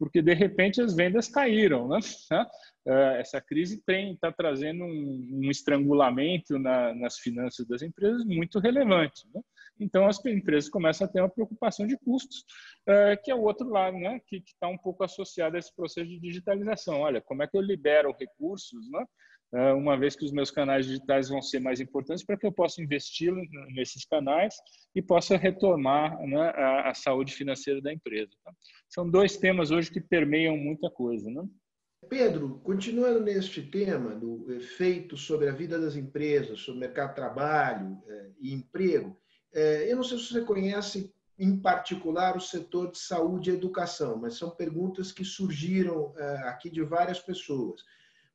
[0.00, 1.86] Porque de repente as vendas caíram.
[1.86, 1.98] Né?
[2.88, 9.28] É, essa crise está trazendo um, um estrangulamento na, nas finanças das empresas muito relevante.
[9.34, 9.42] Né?
[9.78, 12.42] Então as empresas começam a ter uma preocupação de custos,
[12.88, 14.18] é, que é o outro lado, né?
[14.26, 17.00] que está um pouco associado a esse processo de digitalização.
[17.00, 19.04] Olha, como é que eu libero recursos né?
[19.52, 22.52] É, uma vez que os meus canais digitais vão ser mais importantes para que eu
[22.52, 23.32] possa investir
[23.74, 24.54] nesses canais
[24.94, 28.30] e possa retomar né, a, a, saúde financeira da empresa.
[28.44, 28.52] Tá?
[28.88, 31.28] São dois temas hoje que permeiam muita coisa.
[31.28, 31.42] Né?
[32.08, 37.16] Pedro, continuando neste tema do efeito sobre a vida das empresas, sobre o mercado de
[37.16, 39.18] trabalho é, e emprego,
[39.52, 44.16] é, eu não sei se você conhece em particular o setor de saúde e educação,
[44.16, 46.12] mas são perguntas que surgiram
[46.44, 47.82] aqui de várias pessoas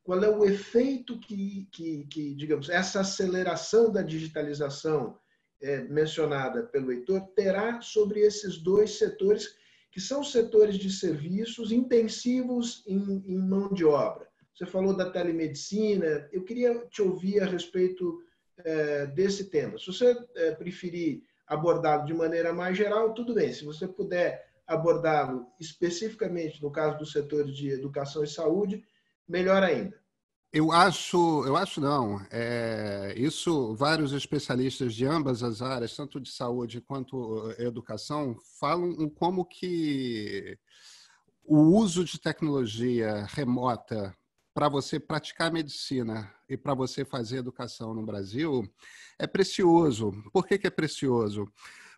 [0.06, 5.18] qual é o efeito que, que, que digamos, essa aceleração da digitalização
[5.60, 9.56] é, mencionada pelo Heitor terá sobre esses dois setores,
[9.91, 14.28] que são setores de serviços intensivos em, em mão de obra.
[14.53, 18.22] Você falou da telemedicina, eu queria te ouvir a respeito
[18.60, 19.80] é, desse tema.
[19.80, 23.51] Se você é, preferir abordá-lo de maneira mais geral, tudo bem.
[23.51, 28.84] Se você puder abordá-lo especificamente no caso dos setores de educação e saúde,
[29.28, 29.99] melhor ainda.
[30.51, 32.26] Eu acho, eu acho não.
[32.32, 39.09] É, isso, vários especialistas de ambas as áreas, tanto de saúde quanto eh, educação, falam
[39.09, 40.57] como que
[41.43, 44.15] o uso de tecnologia remota
[44.53, 48.63] para você praticar medicina e para você fazer educação no Brasil
[49.19, 50.13] é precioso.
[50.32, 51.51] Por que, que é precioso?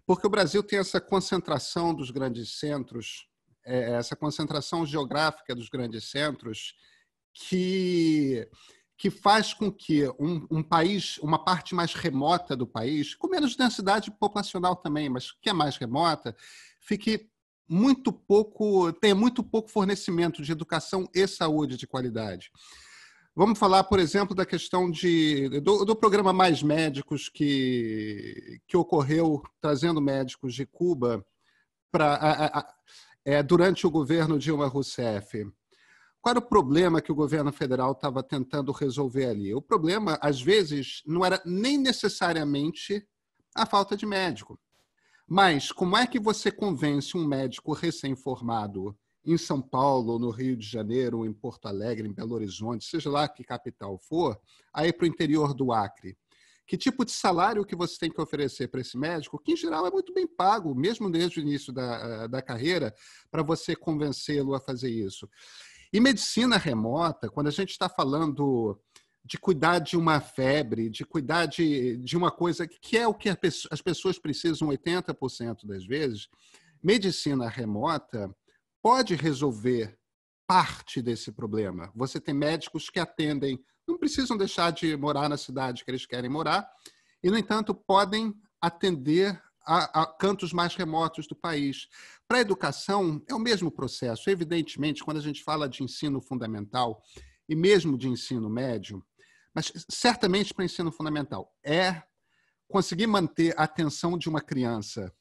[0.04, 3.28] Porque o Brasil tem essa concentração dos grandes centros,
[3.64, 6.74] é, essa concentração geográfica dos grandes centros,
[7.38, 8.50] que
[9.00, 13.56] que faz com que um, um, país, uma parte mais remota do país, com menos
[13.56, 16.36] densidade populacional também, mas que é mais remota,
[16.82, 17.30] fique
[17.70, 22.50] muito pouco, tenha muito pouco fornecimento de educação e saúde de qualidade.
[23.36, 29.44] Vamos falar, por exemplo, da questão de, do, do, programa Mais Médicos que, que ocorreu
[29.62, 31.24] trazendo médicos de Cuba
[31.92, 32.66] para
[33.24, 35.46] é, durante o governo Dilma Rousseff.
[36.28, 39.56] Qual era o problema que o governo federal estava tentando resolver ali?
[39.56, 43.08] O problema, às vezes, não era nem necessariamente
[43.56, 44.60] a falta de médico.
[45.26, 48.94] Mas como é que você convence um médico recém-formado
[49.26, 53.30] em São Paulo, no Rio de Janeiro, em Porto Alegre, em Belo Horizonte, seja lá
[53.30, 54.38] que capital for,
[54.74, 56.18] aí para o interior do Acre.
[56.68, 59.88] Que tipo de salário que você tem que oferecer para esse médico, que em geral
[59.88, 62.94] é muito bem pago, mesmo desde o início da, da carreira,
[63.32, 65.30] para você convencê-lo a fazer isso.
[65.92, 68.80] E medicina remota, quando a gente está falando
[69.24, 73.30] de cuidar de uma febre, de cuidar de, de uma coisa que é o que
[73.30, 76.28] as pessoas precisam 80% das vezes,
[76.82, 78.34] medicina remota
[78.82, 79.98] pode resolver
[80.48, 81.92] parte desse problema.
[81.94, 86.30] Você tem médicos que atendem, não precisam deixar de morar na cidade que eles querem
[86.30, 86.70] morar,
[87.22, 91.88] e, no entanto, podem atender a, a cantos mais remotos do país.
[92.28, 94.30] Para a educação, é o mesmo processo.
[94.30, 97.04] Evidentemente, quando a gente fala de ensino fundamental
[97.50, 99.06] e mesmo de ensino médio,
[99.54, 102.02] mas certamente para ensino fundamental, é
[102.68, 105.14] conseguir manter a atenção de uma criança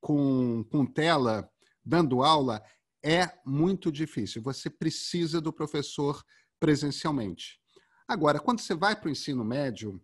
[0.00, 1.48] com, com tela,
[1.84, 2.62] dando aula,
[3.02, 4.42] é muito difícil.
[4.42, 6.24] Você precisa do professor
[6.58, 7.60] presencialmente.
[8.06, 10.00] Agora, quando você vai para o ensino médio,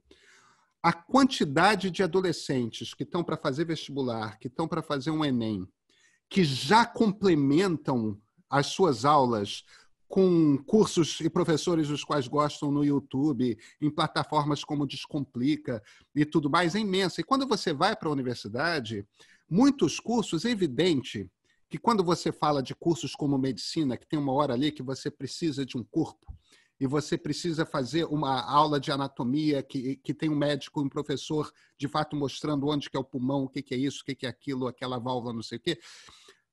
[0.85, 5.67] a quantidade de adolescentes que estão para fazer vestibular, que estão para fazer um Enem,
[6.29, 8.21] que já complementam
[8.51, 9.65] as suas aulas
[10.07, 15.83] com cursos e professores dos quais gostam no YouTube, em plataformas como Descomplica
[16.15, 17.23] e tudo mais, é imensa.
[17.23, 19.07] E quando você vai para a universidade,
[19.49, 21.31] muitos cursos, é evidente
[21.71, 25.11] que quando você fala de cursos como medicina, que tem uma hora ali que você
[25.11, 26.31] precisa de um corpo,
[26.81, 31.53] e você precisa fazer uma aula de anatomia que, que tem um médico, um professor,
[31.79, 34.15] de fato, mostrando onde que é o pulmão, o que, que é isso, o que,
[34.15, 35.79] que é aquilo, aquela válvula, não sei o quê,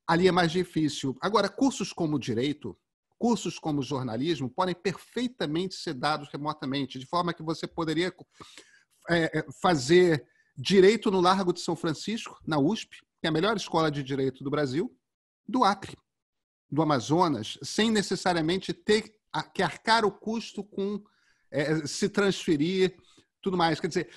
[0.06, 1.16] ali é mais difícil.
[1.20, 2.76] Agora, cursos como direito,
[3.18, 8.14] cursos como jornalismo podem perfeitamente ser dados remotamente, de forma que você poderia
[9.10, 13.56] é, é fazer direito no Largo de São Francisco, na USP, que é a melhor
[13.56, 14.96] escola de direito do Brasil,
[15.48, 15.96] do Acre,
[16.70, 21.02] do Amazonas, sem necessariamente ter que arcar o custo com
[21.50, 22.96] é, se transferir,
[23.40, 23.80] tudo mais.
[23.80, 24.10] Quer dizer,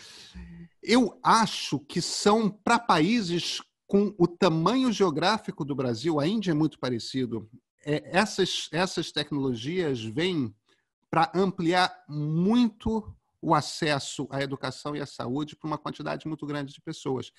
[0.82, 6.56] eu acho que são para países com o tamanho geográfico do Brasil, a Índia é
[6.56, 7.50] muito parecido.
[7.86, 10.54] É, essas, essas tecnologias vêm
[11.10, 16.74] para ampliar muito o acesso à educação e à saúde para uma quantidade muito grande
[16.74, 17.32] de pessoas.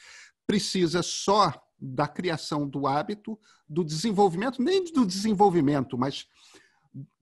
[0.46, 6.26] Precisa só da criação do hábito, do desenvolvimento, nem do desenvolvimento, mas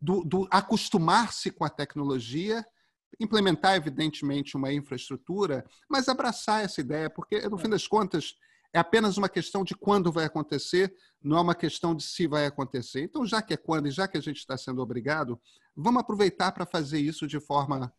[0.00, 2.64] do, do acostumar-se com a tecnologia,
[3.20, 8.36] implementar, evidentemente, uma infraestrutura, mas abraçar essa ideia, porque, no fim das contas,
[8.72, 12.44] é apenas uma questão de quando vai acontecer, não é uma questão de se vai
[12.44, 13.02] acontecer.
[13.02, 15.40] Então, já que é quando e já que a gente está sendo obrigado,
[15.76, 17.92] vamos aproveitar para fazer isso de forma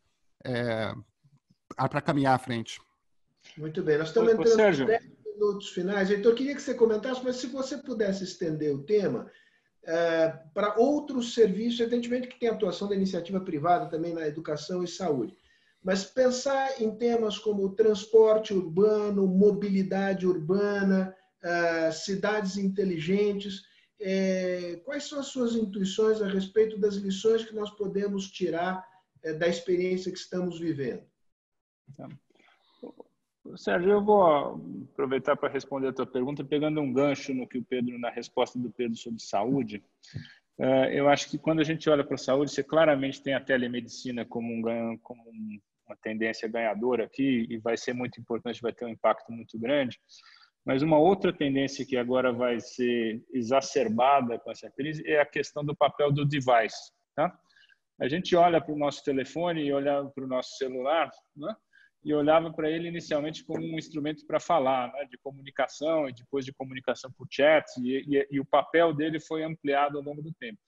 [0.43, 0.93] é,
[1.75, 2.81] para caminhar à frente.
[3.57, 5.03] Muito bem, nós estamos entrando em 10
[5.33, 6.09] minutos finais.
[6.11, 9.31] Heitor, queria que você comentasse, mas se você pudesse estender o tema,
[9.85, 14.87] é, para outros serviços, evidentemente que tem atuação da iniciativa privada também na educação e
[14.87, 15.37] saúde.
[15.83, 23.61] Mas pensar em temas como transporte urbano, mobilidade urbana, é, cidades inteligentes,
[23.99, 28.83] é, quais são as suas intuições a respeito das lições que nós podemos tirar
[29.39, 31.03] da experiência que estamos vivendo?
[31.89, 32.09] Então,
[33.55, 34.59] Sérgio, eu vou
[34.91, 38.57] aproveitar para responder a tua pergunta, pegando um gancho no que o Pedro, na resposta
[38.57, 39.83] do Pedro sobre saúde.
[40.57, 43.39] É, eu acho que quando a gente olha para a saúde, você claramente tem a
[43.39, 45.21] telemedicina como, um, como
[45.85, 49.99] uma tendência ganhadora aqui e vai ser muito importante, vai ter um impacto muito grande.
[50.65, 55.63] Mas uma outra tendência que agora vai ser exacerbada com essa crise é a questão
[55.63, 56.91] do papel do device.
[57.15, 57.37] Tá?
[57.99, 61.55] A gente olha para o nosso telefone e olha para o nosso celular, né?
[62.05, 66.45] E olhava para ele inicialmente como um instrumento para falar, né, de comunicação e depois
[66.45, 70.31] de comunicação por chat, e, e, e, o papel dele foi ampliado ao longo do
[70.33, 70.59] tempo.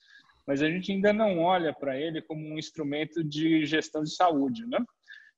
[0.47, 4.65] Mas a gente ainda não olha para ele como um instrumento de gestão de saúde,
[4.65, 4.79] né?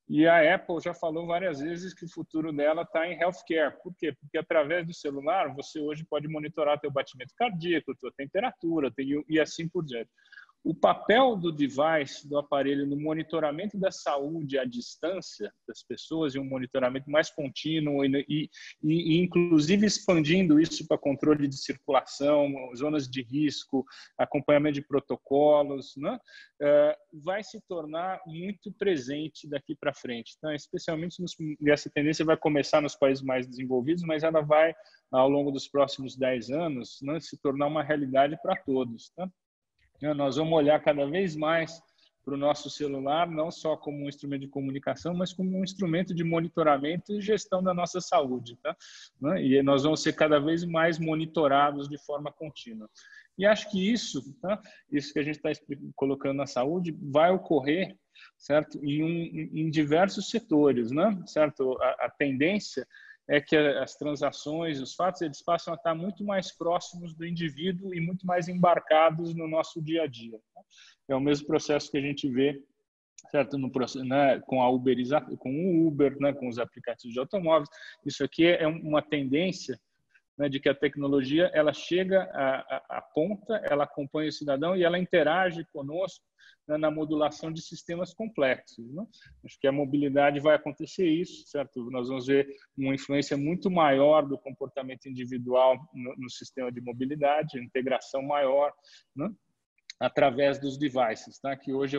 [0.07, 3.75] E a Apple já falou várias vezes que o futuro dela está em healthcare.
[3.83, 4.11] Por quê?
[4.19, 9.67] Porque através do celular você hoje pode monitorar teu batimento cardíaco, tua temperatura, e assim
[9.67, 10.09] por diante.
[10.64, 16.39] O papel do device, do aparelho, no monitoramento da saúde à distância das pessoas e
[16.39, 18.49] um monitoramento mais contínuo e, e,
[18.84, 23.86] e inclusive expandindo isso para controle de circulação, zonas de risco,
[24.18, 26.20] acompanhamento de protocolos, né?
[26.62, 30.36] É, vai se tornar muito presente daqui para frente.
[30.38, 31.36] Então, especialmente nos,
[31.68, 34.76] essa tendência vai começar nos países mais desenvolvidos, mas ela vai,
[35.10, 39.12] ao longo dos próximos 10 anos, né, se tornar uma realidade para todos.
[39.18, 39.30] Né,
[40.01, 41.81] nós vamos olhar cada vez mais
[42.23, 46.13] para o nosso celular, não só como um instrumento de comunicação, mas como um instrumento
[46.13, 48.57] de monitoramento e gestão da nossa saúde.
[48.61, 48.75] Tá?
[49.19, 52.89] Né, e nós vamos ser cada vez mais monitorados de forma contínua.
[53.37, 54.61] E acho que isso, tá?
[54.91, 55.49] isso que a gente está
[55.95, 57.97] colocando na saúde, vai ocorrer
[58.37, 58.79] certo?
[58.83, 61.17] Em, um, em diversos setores, né?
[61.25, 61.77] certo?
[61.81, 62.87] A, a, tendência
[63.30, 67.93] é que as transações, os fatos, eles passam a estar muito mais próximos do indivíduo
[67.93, 70.39] e muito mais embarcados no nosso dia a dia.
[70.55, 70.63] Né?
[71.09, 72.59] É o mesmo processo que a gente vê
[73.30, 73.69] certo no
[74.05, 77.69] né, com a com o Uber, né, com os aplicativos de automóveis.
[78.03, 79.80] Isso aqui é uma tendência
[80.39, 84.85] né, de que a tecnologia ela chega à, à ponta, ela acompanha o cidadão e
[84.85, 86.23] ela interage conosco
[86.65, 88.89] né, na modulação de sistemas complexos.
[88.93, 89.05] Né?
[89.43, 91.91] Acho que a mobilidade vai acontecer isso, certo?
[91.91, 97.59] Nós vamos ver uma influência muito maior do comportamento individual no, no sistema de mobilidade,
[97.59, 98.71] integração maior,
[99.13, 99.29] né?
[99.99, 101.55] Através dos devices, tá?
[101.55, 101.97] que hoje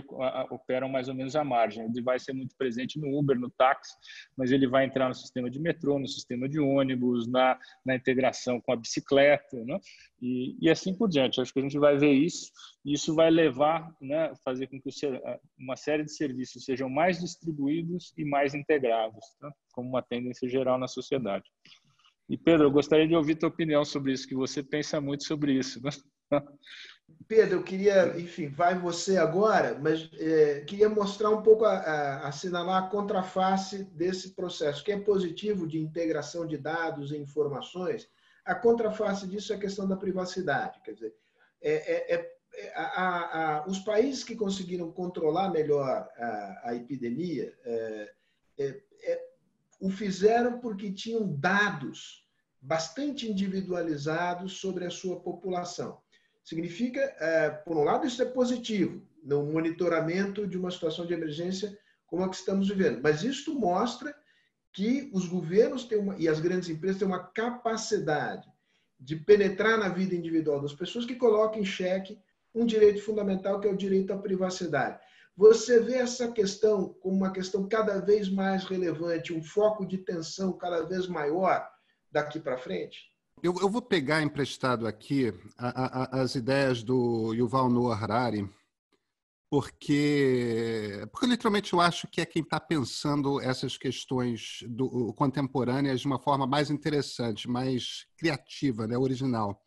[0.51, 1.85] operam mais ou menos à margem.
[1.85, 3.95] O device é muito presente no Uber, no táxi,
[4.37, 8.61] mas ele vai entrar no sistema de metrô, no sistema de ônibus, na, na integração
[8.61, 9.79] com a bicicleta, né?
[10.21, 11.41] e, e assim por diante.
[11.41, 12.51] Acho que a gente vai ver isso,
[12.85, 14.89] e isso vai levar, né, fazer com que
[15.59, 19.53] uma série de serviços sejam mais distribuídos e mais integrados, tá?
[19.73, 21.45] como uma tendência geral na sociedade.
[22.31, 25.53] E Pedro, eu gostaria de ouvir tua opinião sobre isso, que você pensa muito sobre
[25.53, 25.83] isso.
[25.83, 25.91] Né?
[27.27, 32.29] Pedro, eu queria, enfim, vai você agora, mas é, queria mostrar um pouco, a, a,
[32.29, 38.09] assinalar a contraface desse processo, que é positivo de integração de dados e informações.
[38.45, 40.81] A contraface disso é a questão da privacidade.
[40.83, 41.15] Quer dizer,
[41.63, 46.09] é, é, é, é a, os países que conseguiram controlar melhor
[46.65, 48.13] a, epidemia é,
[49.81, 52.27] o fizeram porque tinham dados
[52.61, 55.99] bastante individualizados sobre a sua população.
[56.43, 61.77] Significa, é, por um lado, isso é positivo no monitoramento de uma situação de emergência
[62.07, 63.01] como a que estamos vivendo.
[63.03, 64.15] Mas isto mostra
[64.73, 68.49] que os governos têm uma, e as grandes empresas têm uma capacidade
[68.99, 72.21] de penetrar na vida individual das pessoas que coloca em xeque
[72.55, 75.01] um direito fundamental que é o direito à privacidade.
[75.37, 80.53] Você vê essa questão como uma questão cada vez mais relevante, um foco de tensão
[80.53, 81.67] cada vez maior
[82.11, 83.11] daqui para frente?
[83.43, 88.47] Eu, eu, vou pegar emprestado aqui a, a, as ideias do Yuval Noah Harari,
[89.49, 96.07] porque, porque literalmente eu acho que é quem está pensando essas questões do, contemporâneas de
[96.07, 99.59] uma forma mais interessante, mais criativa, né, original.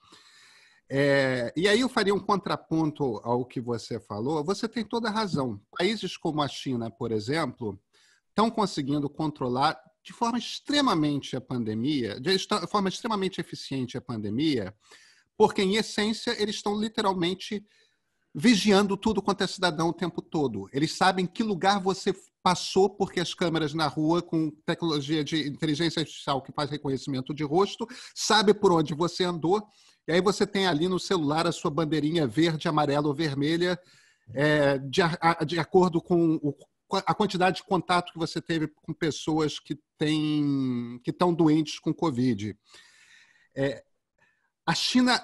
[0.87, 4.43] É, e aí eu faria um contraponto ao que você falou.
[4.43, 5.59] Você tem toda a razão.
[5.75, 7.81] Países como a China, por exemplo,
[8.29, 12.37] estão conseguindo controlar de forma extremamente a pandemia, de
[12.69, 14.75] forma extremamente eficiente a pandemia,
[15.37, 17.65] porque, em essência, eles estão literalmente
[18.35, 20.67] vigiando tudo quanto é cidadão o tempo todo.
[20.73, 26.01] Eles sabem que lugar você passou, porque as câmeras na rua, com tecnologia de inteligência
[26.01, 29.65] artificial que faz reconhecimento de rosto, sabe por onde você andou,
[30.07, 33.79] e aí você tem ali no celular a sua bandeirinha verde, amarela ou vermelha,
[34.33, 36.53] é, de, a, de acordo com o
[36.97, 41.93] a quantidade de contato que você teve com pessoas que têm que estão doentes com
[41.93, 42.57] Covid.
[43.55, 43.83] É,
[44.65, 45.21] a China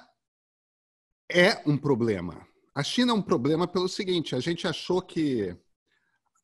[1.30, 2.48] é um problema.
[2.74, 5.56] A China é um problema pelo seguinte: a gente achou que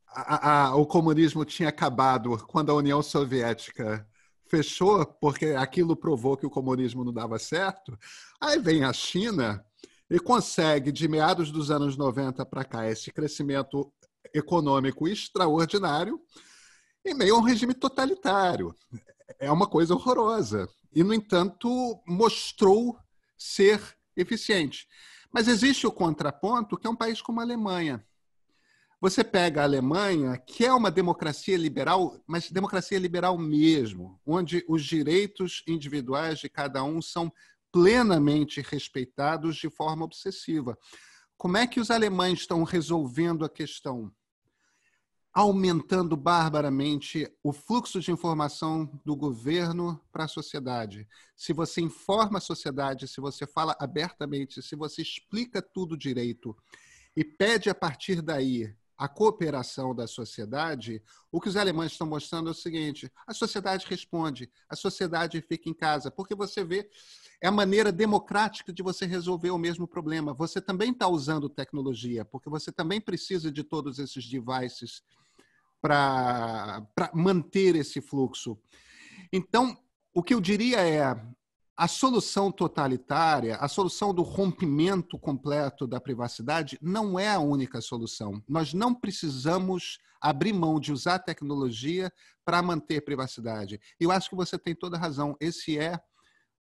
[0.07, 4.07] a, a, o comunismo tinha acabado quando a União Soviética
[4.47, 7.97] fechou, porque aquilo provou que o comunismo não dava certo.
[8.39, 9.65] Aí vem a China
[10.09, 13.91] e consegue, de meados dos anos 90 para cá, esse crescimento
[14.37, 16.19] econômico extraordinário
[17.03, 18.75] em meio a um regime totalitário.
[19.39, 20.67] É uma coisa horrorosa.
[20.93, 22.97] E, no entanto, mostrou
[23.37, 23.81] ser
[24.15, 24.87] eficiente.
[25.31, 28.05] Mas existe o contraponto, que é um país como a Alemanha.
[29.01, 34.83] Você pega a Alemanha, que é uma democracia liberal, mas democracia liberal mesmo, onde os
[34.83, 37.31] direitos individuais de cada um são
[37.71, 40.77] plenamente respeitados de forma obsessiva.
[41.37, 44.11] Como é que os alemães estão resolvendo a questão?
[45.35, 51.05] Aumentando barbaramente o fluxo de informação do governo para a sociedade.
[51.35, 56.55] Se você informa a sociedade, se você fala abertamente, se você explica tudo direito,
[57.13, 62.47] e pede a partir daí a cooperação da sociedade, o que os alemães estão mostrando
[62.47, 66.89] é o seguinte: a sociedade responde, a sociedade fica em casa, porque você vê
[67.41, 70.33] é a maneira democrática de você resolver o mesmo problema.
[70.33, 75.03] Você também está usando tecnologia, porque você também precisa de todos esses devices
[75.85, 78.57] para manter esse fluxo.
[79.31, 79.77] Então,
[80.15, 81.03] o que eu diria é
[81.77, 88.41] a solução totalitária, a solução do rompimento completo da privacidade não é a única solução.
[88.49, 92.11] Nós não precisamos abrir mão de usar tecnologia
[92.43, 93.79] para manter privacidade.
[93.99, 95.37] Eu acho que você tem toda razão.
[95.39, 95.99] Esse é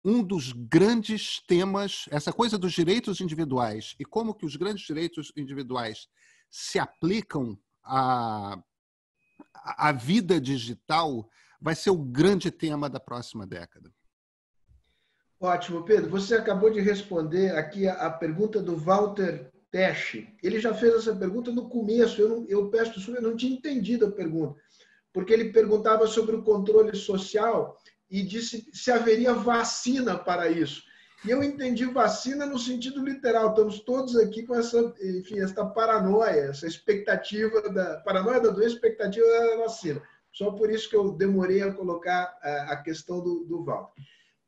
[0.02, 5.30] um dos grandes temas, essa coisa dos direitos individuais e como que os grandes direitos
[5.36, 6.08] individuais
[6.48, 8.58] se aplicam à,
[9.64, 11.28] à vida digital
[11.60, 13.92] vai ser o grande tema da próxima década.
[15.40, 16.10] Ótimo, Pedro.
[16.10, 20.26] Você acabou de responder aqui a, pergunta do Walter Tesch.
[20.42, 22.20] Ele já fez essa pergunta no começo.
[22.20, 24.60] Eu, não, eu peço desculpa, eu não tinha entendido a pergunta,
[25.12, 27.78] porque ele perguntava sobre o controle social
[28.10, 30.82] e disse se haveria vacina para isso.
[31.24, 33.50] E eu entendi vacina no sentido literal.
[33.50, 39.26] Estamos todos aqui com essa, enfim, essa paranoia, essa expectativa da paranoia da doença, expectativa
[39.26, 40.02] da vacina.
[40.32, 44.02] Só por isso que eu demorei a colocar a questão do, do Walter.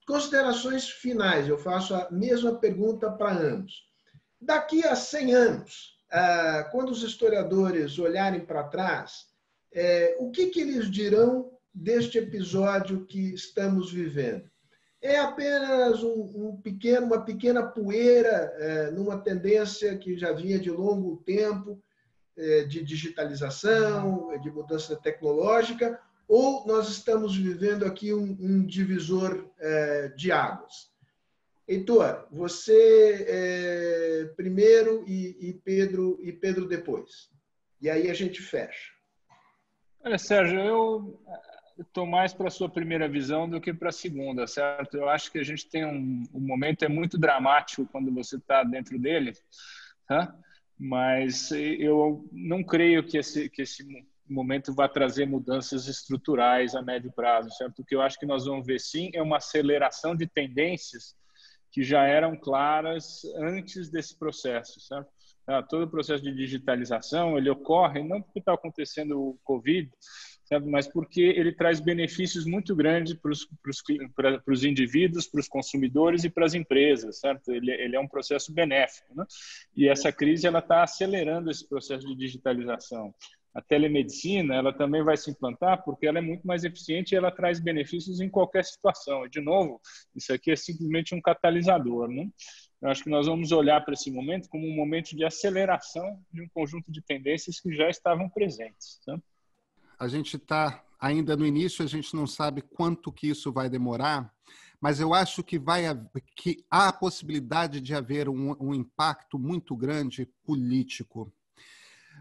[0.07, 3.85] Considerações finais, eu faço a mesma pergunta para ambos.
[4.41, 9.27] Daqui a 100 anos, ah, quando os historiadores olharem para trás,
[9.73, 14.52] é, o que, que eles dirão deste episódio que estamos vivendo?
[15.03, 20.71] É apenas um, um pequeno, uma pequena poeira é, numa tendência que já vinha de
[20.71, 21.83] longo tempo
[22.37, 30.09] é, de digitalização, de mudança tecnológica, ou nós estamos vivendo aqui um, um divisor é,
[30.11, 30.93] de águas?
[31.67, 37.29] Heitor, você é, primeiro e, e, Pedro e Pedro depois.
[37.81, 38.93] E aí a gente fecha.
[40.05, 41.21] Olha, Sérgio, eu
[41.79, 44.97] estou mais para a sua primeira visão do que para a segunda, certo?
[44.97, 48.63] Eu acho que a gente tem um, um momento é muito dramático quando você está
[48.63, 49.33] dentro dele,
[50.07, 50.35] tá?
[50.85, 53.87] mas eu não creio que esse, que esse
[54.29, 57.81] momento vai trazer mudanças estruturais a médio prazo, certo?
[57.81, 61.15] O que eu acho que nós vamos ver sim é uma aceleração de tendências
[61.71, 65.09] que já eram claras antes desse processo, certo?
[65.47, 69.89] Ah, todo o processo de digitalização ele ocorre não porque está acontecendo o Covid,
[70.55, 70.71] sabe?
[70.71, 76.47] mas porque ele traz benefícios muito grandes para os indivíduos, para os consumidores e para
[76.47, 77.53] as empresas, certo?
[77.53, 79.25] Ele, ele, é um processo benéfico, né?
[79.77, 83.15] E essa crise ela está acelerando esse processo de digitalização
[83.55, 87.31] a telemedicina ela também vai se implantar porque ela é muito mais eficiente e ela
[87.31, 89.27] traz benefícios em qualquer situação.
[89.27, 89.81] E, de novo,
[90.15, 92.09] isso aqui é simplesmente um catalisador.
[92.09, 92.29] Né?
[92.81, 96.43] Eu acho que nós vamos olhar para esse momento como um momento de aceleração de
[96.43, 99.01] um conjunto de tendências que já estavam presentes.
[99.05, 99.21] Tá?
[100.03, 104.35] A gente está ainda no início, a gente não sabe quanto que isso vai demorar,
[104.81, 105.85] mas eu acho que, vai,
[106.35, 111.33] que há a possibilidade de haver um, um impacto muito grande político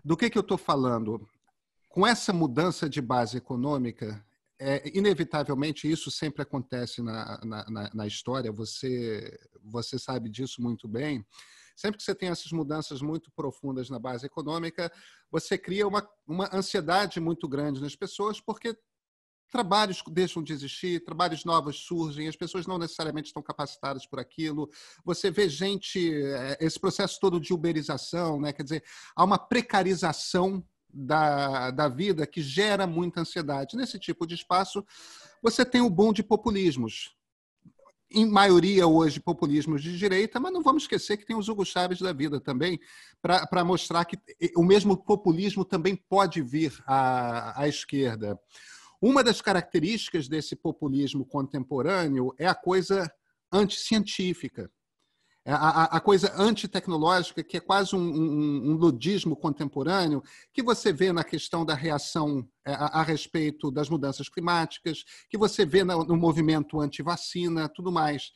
[0.05, 1.27] do que, que eu estou falando?
[1.89, 4.23] Com essa mudança de base econômica,
[4.59, 11.25] é, inevitavelmente isso sempre acontece na, na, na, história, você, você sabe disso muito bem.
[11.75, 14.91] Sempre que você tem essas mudanças muito profundas na base econômica,
[15.29, 18.77] você cria uma, uma ansiedade muito grande nas pessoas, porque
[19.51, 24.69] trabalhos deixam de existir, trabalhos novos surgem, as pessoas não necessariamente estão capacitadas por aquilo.
[25.03, 28.53] Você vê gente, eh, esse processo todo de uberização, né?
[28.53, 28.83] quer dizer,
[29.15, 33.75] há uma precarização da, da vida que gera muita ansiedade.
[33.75, 34.83] Nesse tipo de espaço,
[35.41, 37.15] você tem o bom de populismos.
[38.13, 41.99] Em maioria, hoje, populismos de direita, mas não vamos esquecer que tem os Hugo Chaves
[41.99, 42.79] da vida também,
[43.21, 44.17] para mostrar que
[44.55, 48.37] o mesmo populismo também pode vir à, à esquerda.
[49.01, 53.09] Uma das características desse populismo contemporâneo é a coisa
[53.51, 54.69] anticientífica,
[55.45, 60.23] a, a, a coisa antitecnológica, que é quase um, um, um, ludismo contemporâneo,
[60.53, 65.37] que você vê na questão da reação é, a, a respeito das mudanças climáticas, que
[65.37, 68.31] você vê no, no movimento anti-vacina, tudo mais.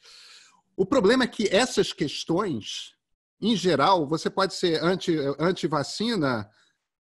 [0.75, 2.95] O problema é que essas questões,
[3.39, 4.81] em geral, você pode ser
[5.39, 6.49] anti-vacina, anti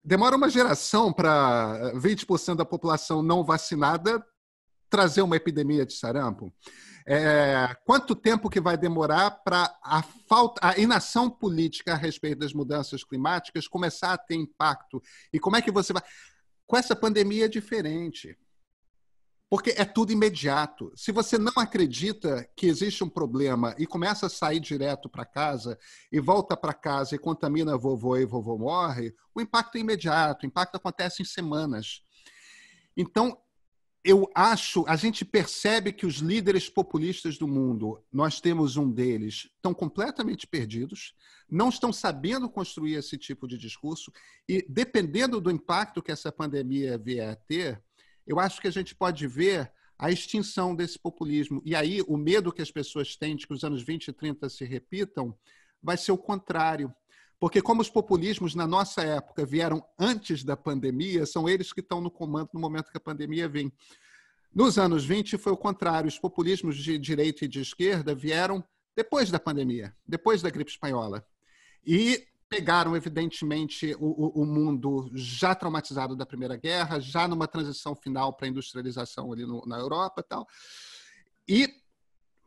[0.04, 4.26] demora uma geração para 20% da população não vacinada
[4.92, 6.54] trazer uma epidemia de sarampo.
[7.08, 12.54] É, quanto tempo que vai demorar para a falta, a inação política a respeito das
[12.54, 15.02] mudanças climáticas começar a ter impacto?
[15.34, 16.04] E como é que você vai?
[16.68, 18.38] Com essa pandemia é diferente.
[19.50, 20.94] porque é tudo imediato.
[20.96, 25.78] Se você não acredita que existe um problema e começa a sair direto para casa
[26.10, 30.48] e volta para casa e contamina vovô e vovô morre, o impacto é imediato, o
[30.48, 32.02] impacto acontece em semanas.
[32.96, 33.41] Então,
[34.04, 39.48] eu acho, a gente percebe que os líderes populistas do mundo, nós temos um deles,
[39.56, 41.14] estão completamente perdidos,
[41.50, 44.12] não estão sabendo construir esse tipo de discurso
[44.50, 47.82] e dependendo do impacto que essa pandemia vier a ter,
[48.26, 51.62] eu acho que a gente pode ver a extinção desse populismo.
[51.64, 54.50] E aí o medo que as pessoas têm de que os anos 20 e 30
[54.50, 55.38] se repitam
[55.82, 56.92] vai ser o contrário.
[57.42, 62.00] Porque como os populismos na nossa época vieram antes da pandemia, são eles que estão
[62.00, 63.74] no comando no momento que a pandemia vem.
[64.54, 68.64] Nos anos 20 foi o contrário, os populismos de direita e de esquerda vieram
[68.96, 71.26] depois da pandemia, depois da gripe espanhola.
[71.84, 78.34] E pegaram, evidentemente, o, o, mundo já traumatizado da Primeira Guerra, já numa transição final
[78.34, 80.48] para a industrialização ali no, na Europa e tal.
[81.48, 81.81] E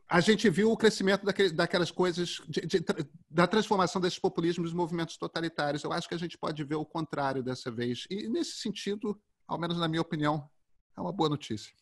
[0.07, 2.85] a gente viu o crescimento daquele, daquelas coisas, de, de,
[3.29, 5.83] da transformação desses populismos em movimentos totalitários.
[5.83, 8.05] Eu acho que a gente pode ver o contrário dessa vez.
[8.09, 10.47] E, nesse sentido, ao menos na minha opinião,
[10.95, 11.73] é uma boa notícia.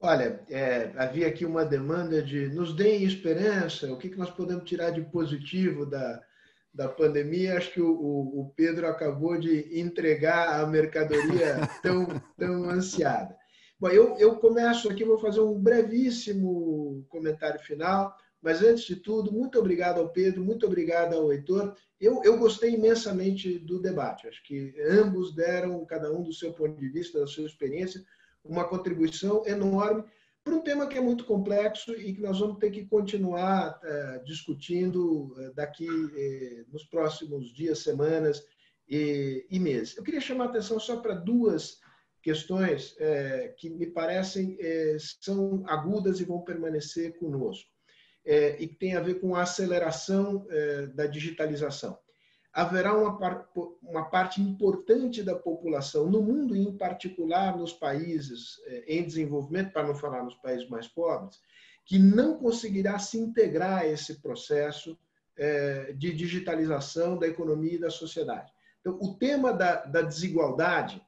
[0.00, 4.64] Olha, é, havia aqui uma demanda de nos deem esperança, o que, que nós podemos
[4.64, 6.20] tirar de positivo da,
[6.74, 13.36] da pandemia, acho que o, o, Pedro acabou de entregar a mercadoria tão, tão ansiada.
[13.82, 19.32] Bom, eu, eu começo aqui, vou fazer um brevíssimo comentário final, mas antes de tudo,
[19.32, 21.74] muito obrigado ao Pedro, muito obrigado ao Heitor.
[22.00, 26.78] Eu, eu gostei imensamente do debate, acho que ambos deram, cada um do seu ponto
[26.78, 28.00] de vista, da sua experiência,
[28.44, 30.04] uma contribuição enorme
[30.44, 34.18] para um tema que é muito complexo e que nós vamos ter que continuar é,
[34.24, 38.46] discutindo é, daqui é, nos próximos dias, semanas
[38.88, 39.96] e, e, meses.
[39.96, 41.81] Eu queria chamar a atenção só para duas
[42.22, 42.96] questões
[43.58, 44.56] que me parecem
[45.20, 47.68] são agudas e vão permanecer conosco,
[48.24, 50.46] e que tem a ver com a aceleração
[50.94, 51.98] da digitalização
[52.52, 53.48] haverá uma, par,
[53.82, 59.86] uma parte importante da população, no mundo em particular nos países eh, em desenvolvimento, para
[59.86, 61.40] não falar nos países mais pobres,
[61.86, 64.98] que não conseguirá se integrar a esse processo
[65.36, 68.52] eh, de digitalização da economia e da sociedade.
[68.80, 71.02] Então, o tema da, da desigualdade,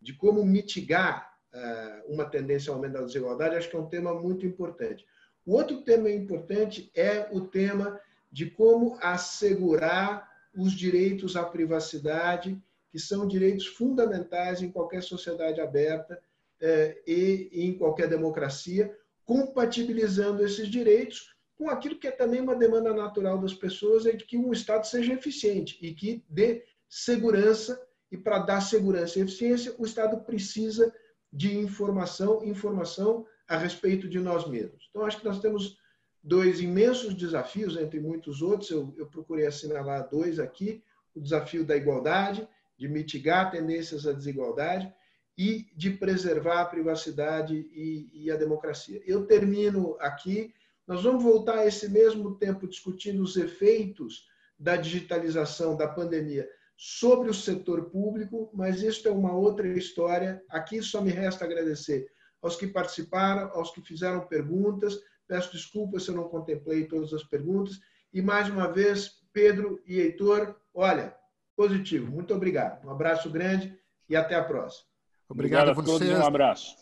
[0.00, 4.14] de como mitigar eh, uma tendência ao aumento da desigualdade, acho que é um tema
[4.14, 5.04] muito importante.
[5.44, 12.98] O outro tema importante é o tema de como assegurar os direitos à privacidade, que
[12.98, 16.20] são direitos fundamentais em qualquer sociedade aberta
[16.60, 22.92] é, e em qualquer democracia, compatibilizando esses direitos com aquilo que é também uma demanda
[22.92, 27.80] natural das pessoas, é de que um Estado seja eficiente e que dê segurança,
[28.10, 30.92] e para dar segurança e eficiência, o Estado precisa
[31.32, 34.88] de informação, informação a respeito de nós mesmos.
[34.90, 35.78] Então, acho que nós temos
[36.22, 40.82] dois imensos desafios, entre muitos outros, eu, eu procurei assinalar dois aqui:
[41.14, 44.92] o desafio da igualdade, de mitigar tendências à desigualdade
[45.36, 49.02] e de preservar a privacidade e, e, a democracia.
[49.06, 50.54] Eu termino aqui.
[50.86, 54.28] Nós vamos voltar a esse mesmo tempo discutindo os efeitos
[54.58, 60.42] da digitalização da pandemia sobre o setor público, mas isso é uma outra história.
[60.50, 62.06] Aqui só me resta agradecer
[62.42, 64.98] aos que participaram, aos que fizeram perguntas.
[65.26, 67.80] Peço desculpas se eu não contemplei todas as perguntas.
[68.12, 71.16] E mais uma vez, Pedro e Heitor, olha,
[71.56, 72.10] positivo.
[72.10, 72.86] Muito obrigado.
[72.86, 73.76] Um abraço grande
[74.08, 74.86] e até a próxima.
[75.28, 76.18] Obrigado, obrigado a vocês.
[76.18, 76.76] Um abraço.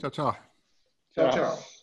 [0.00, 0.36] Tchau, tchau.
[1.12, 1.77] Tchau, tchau.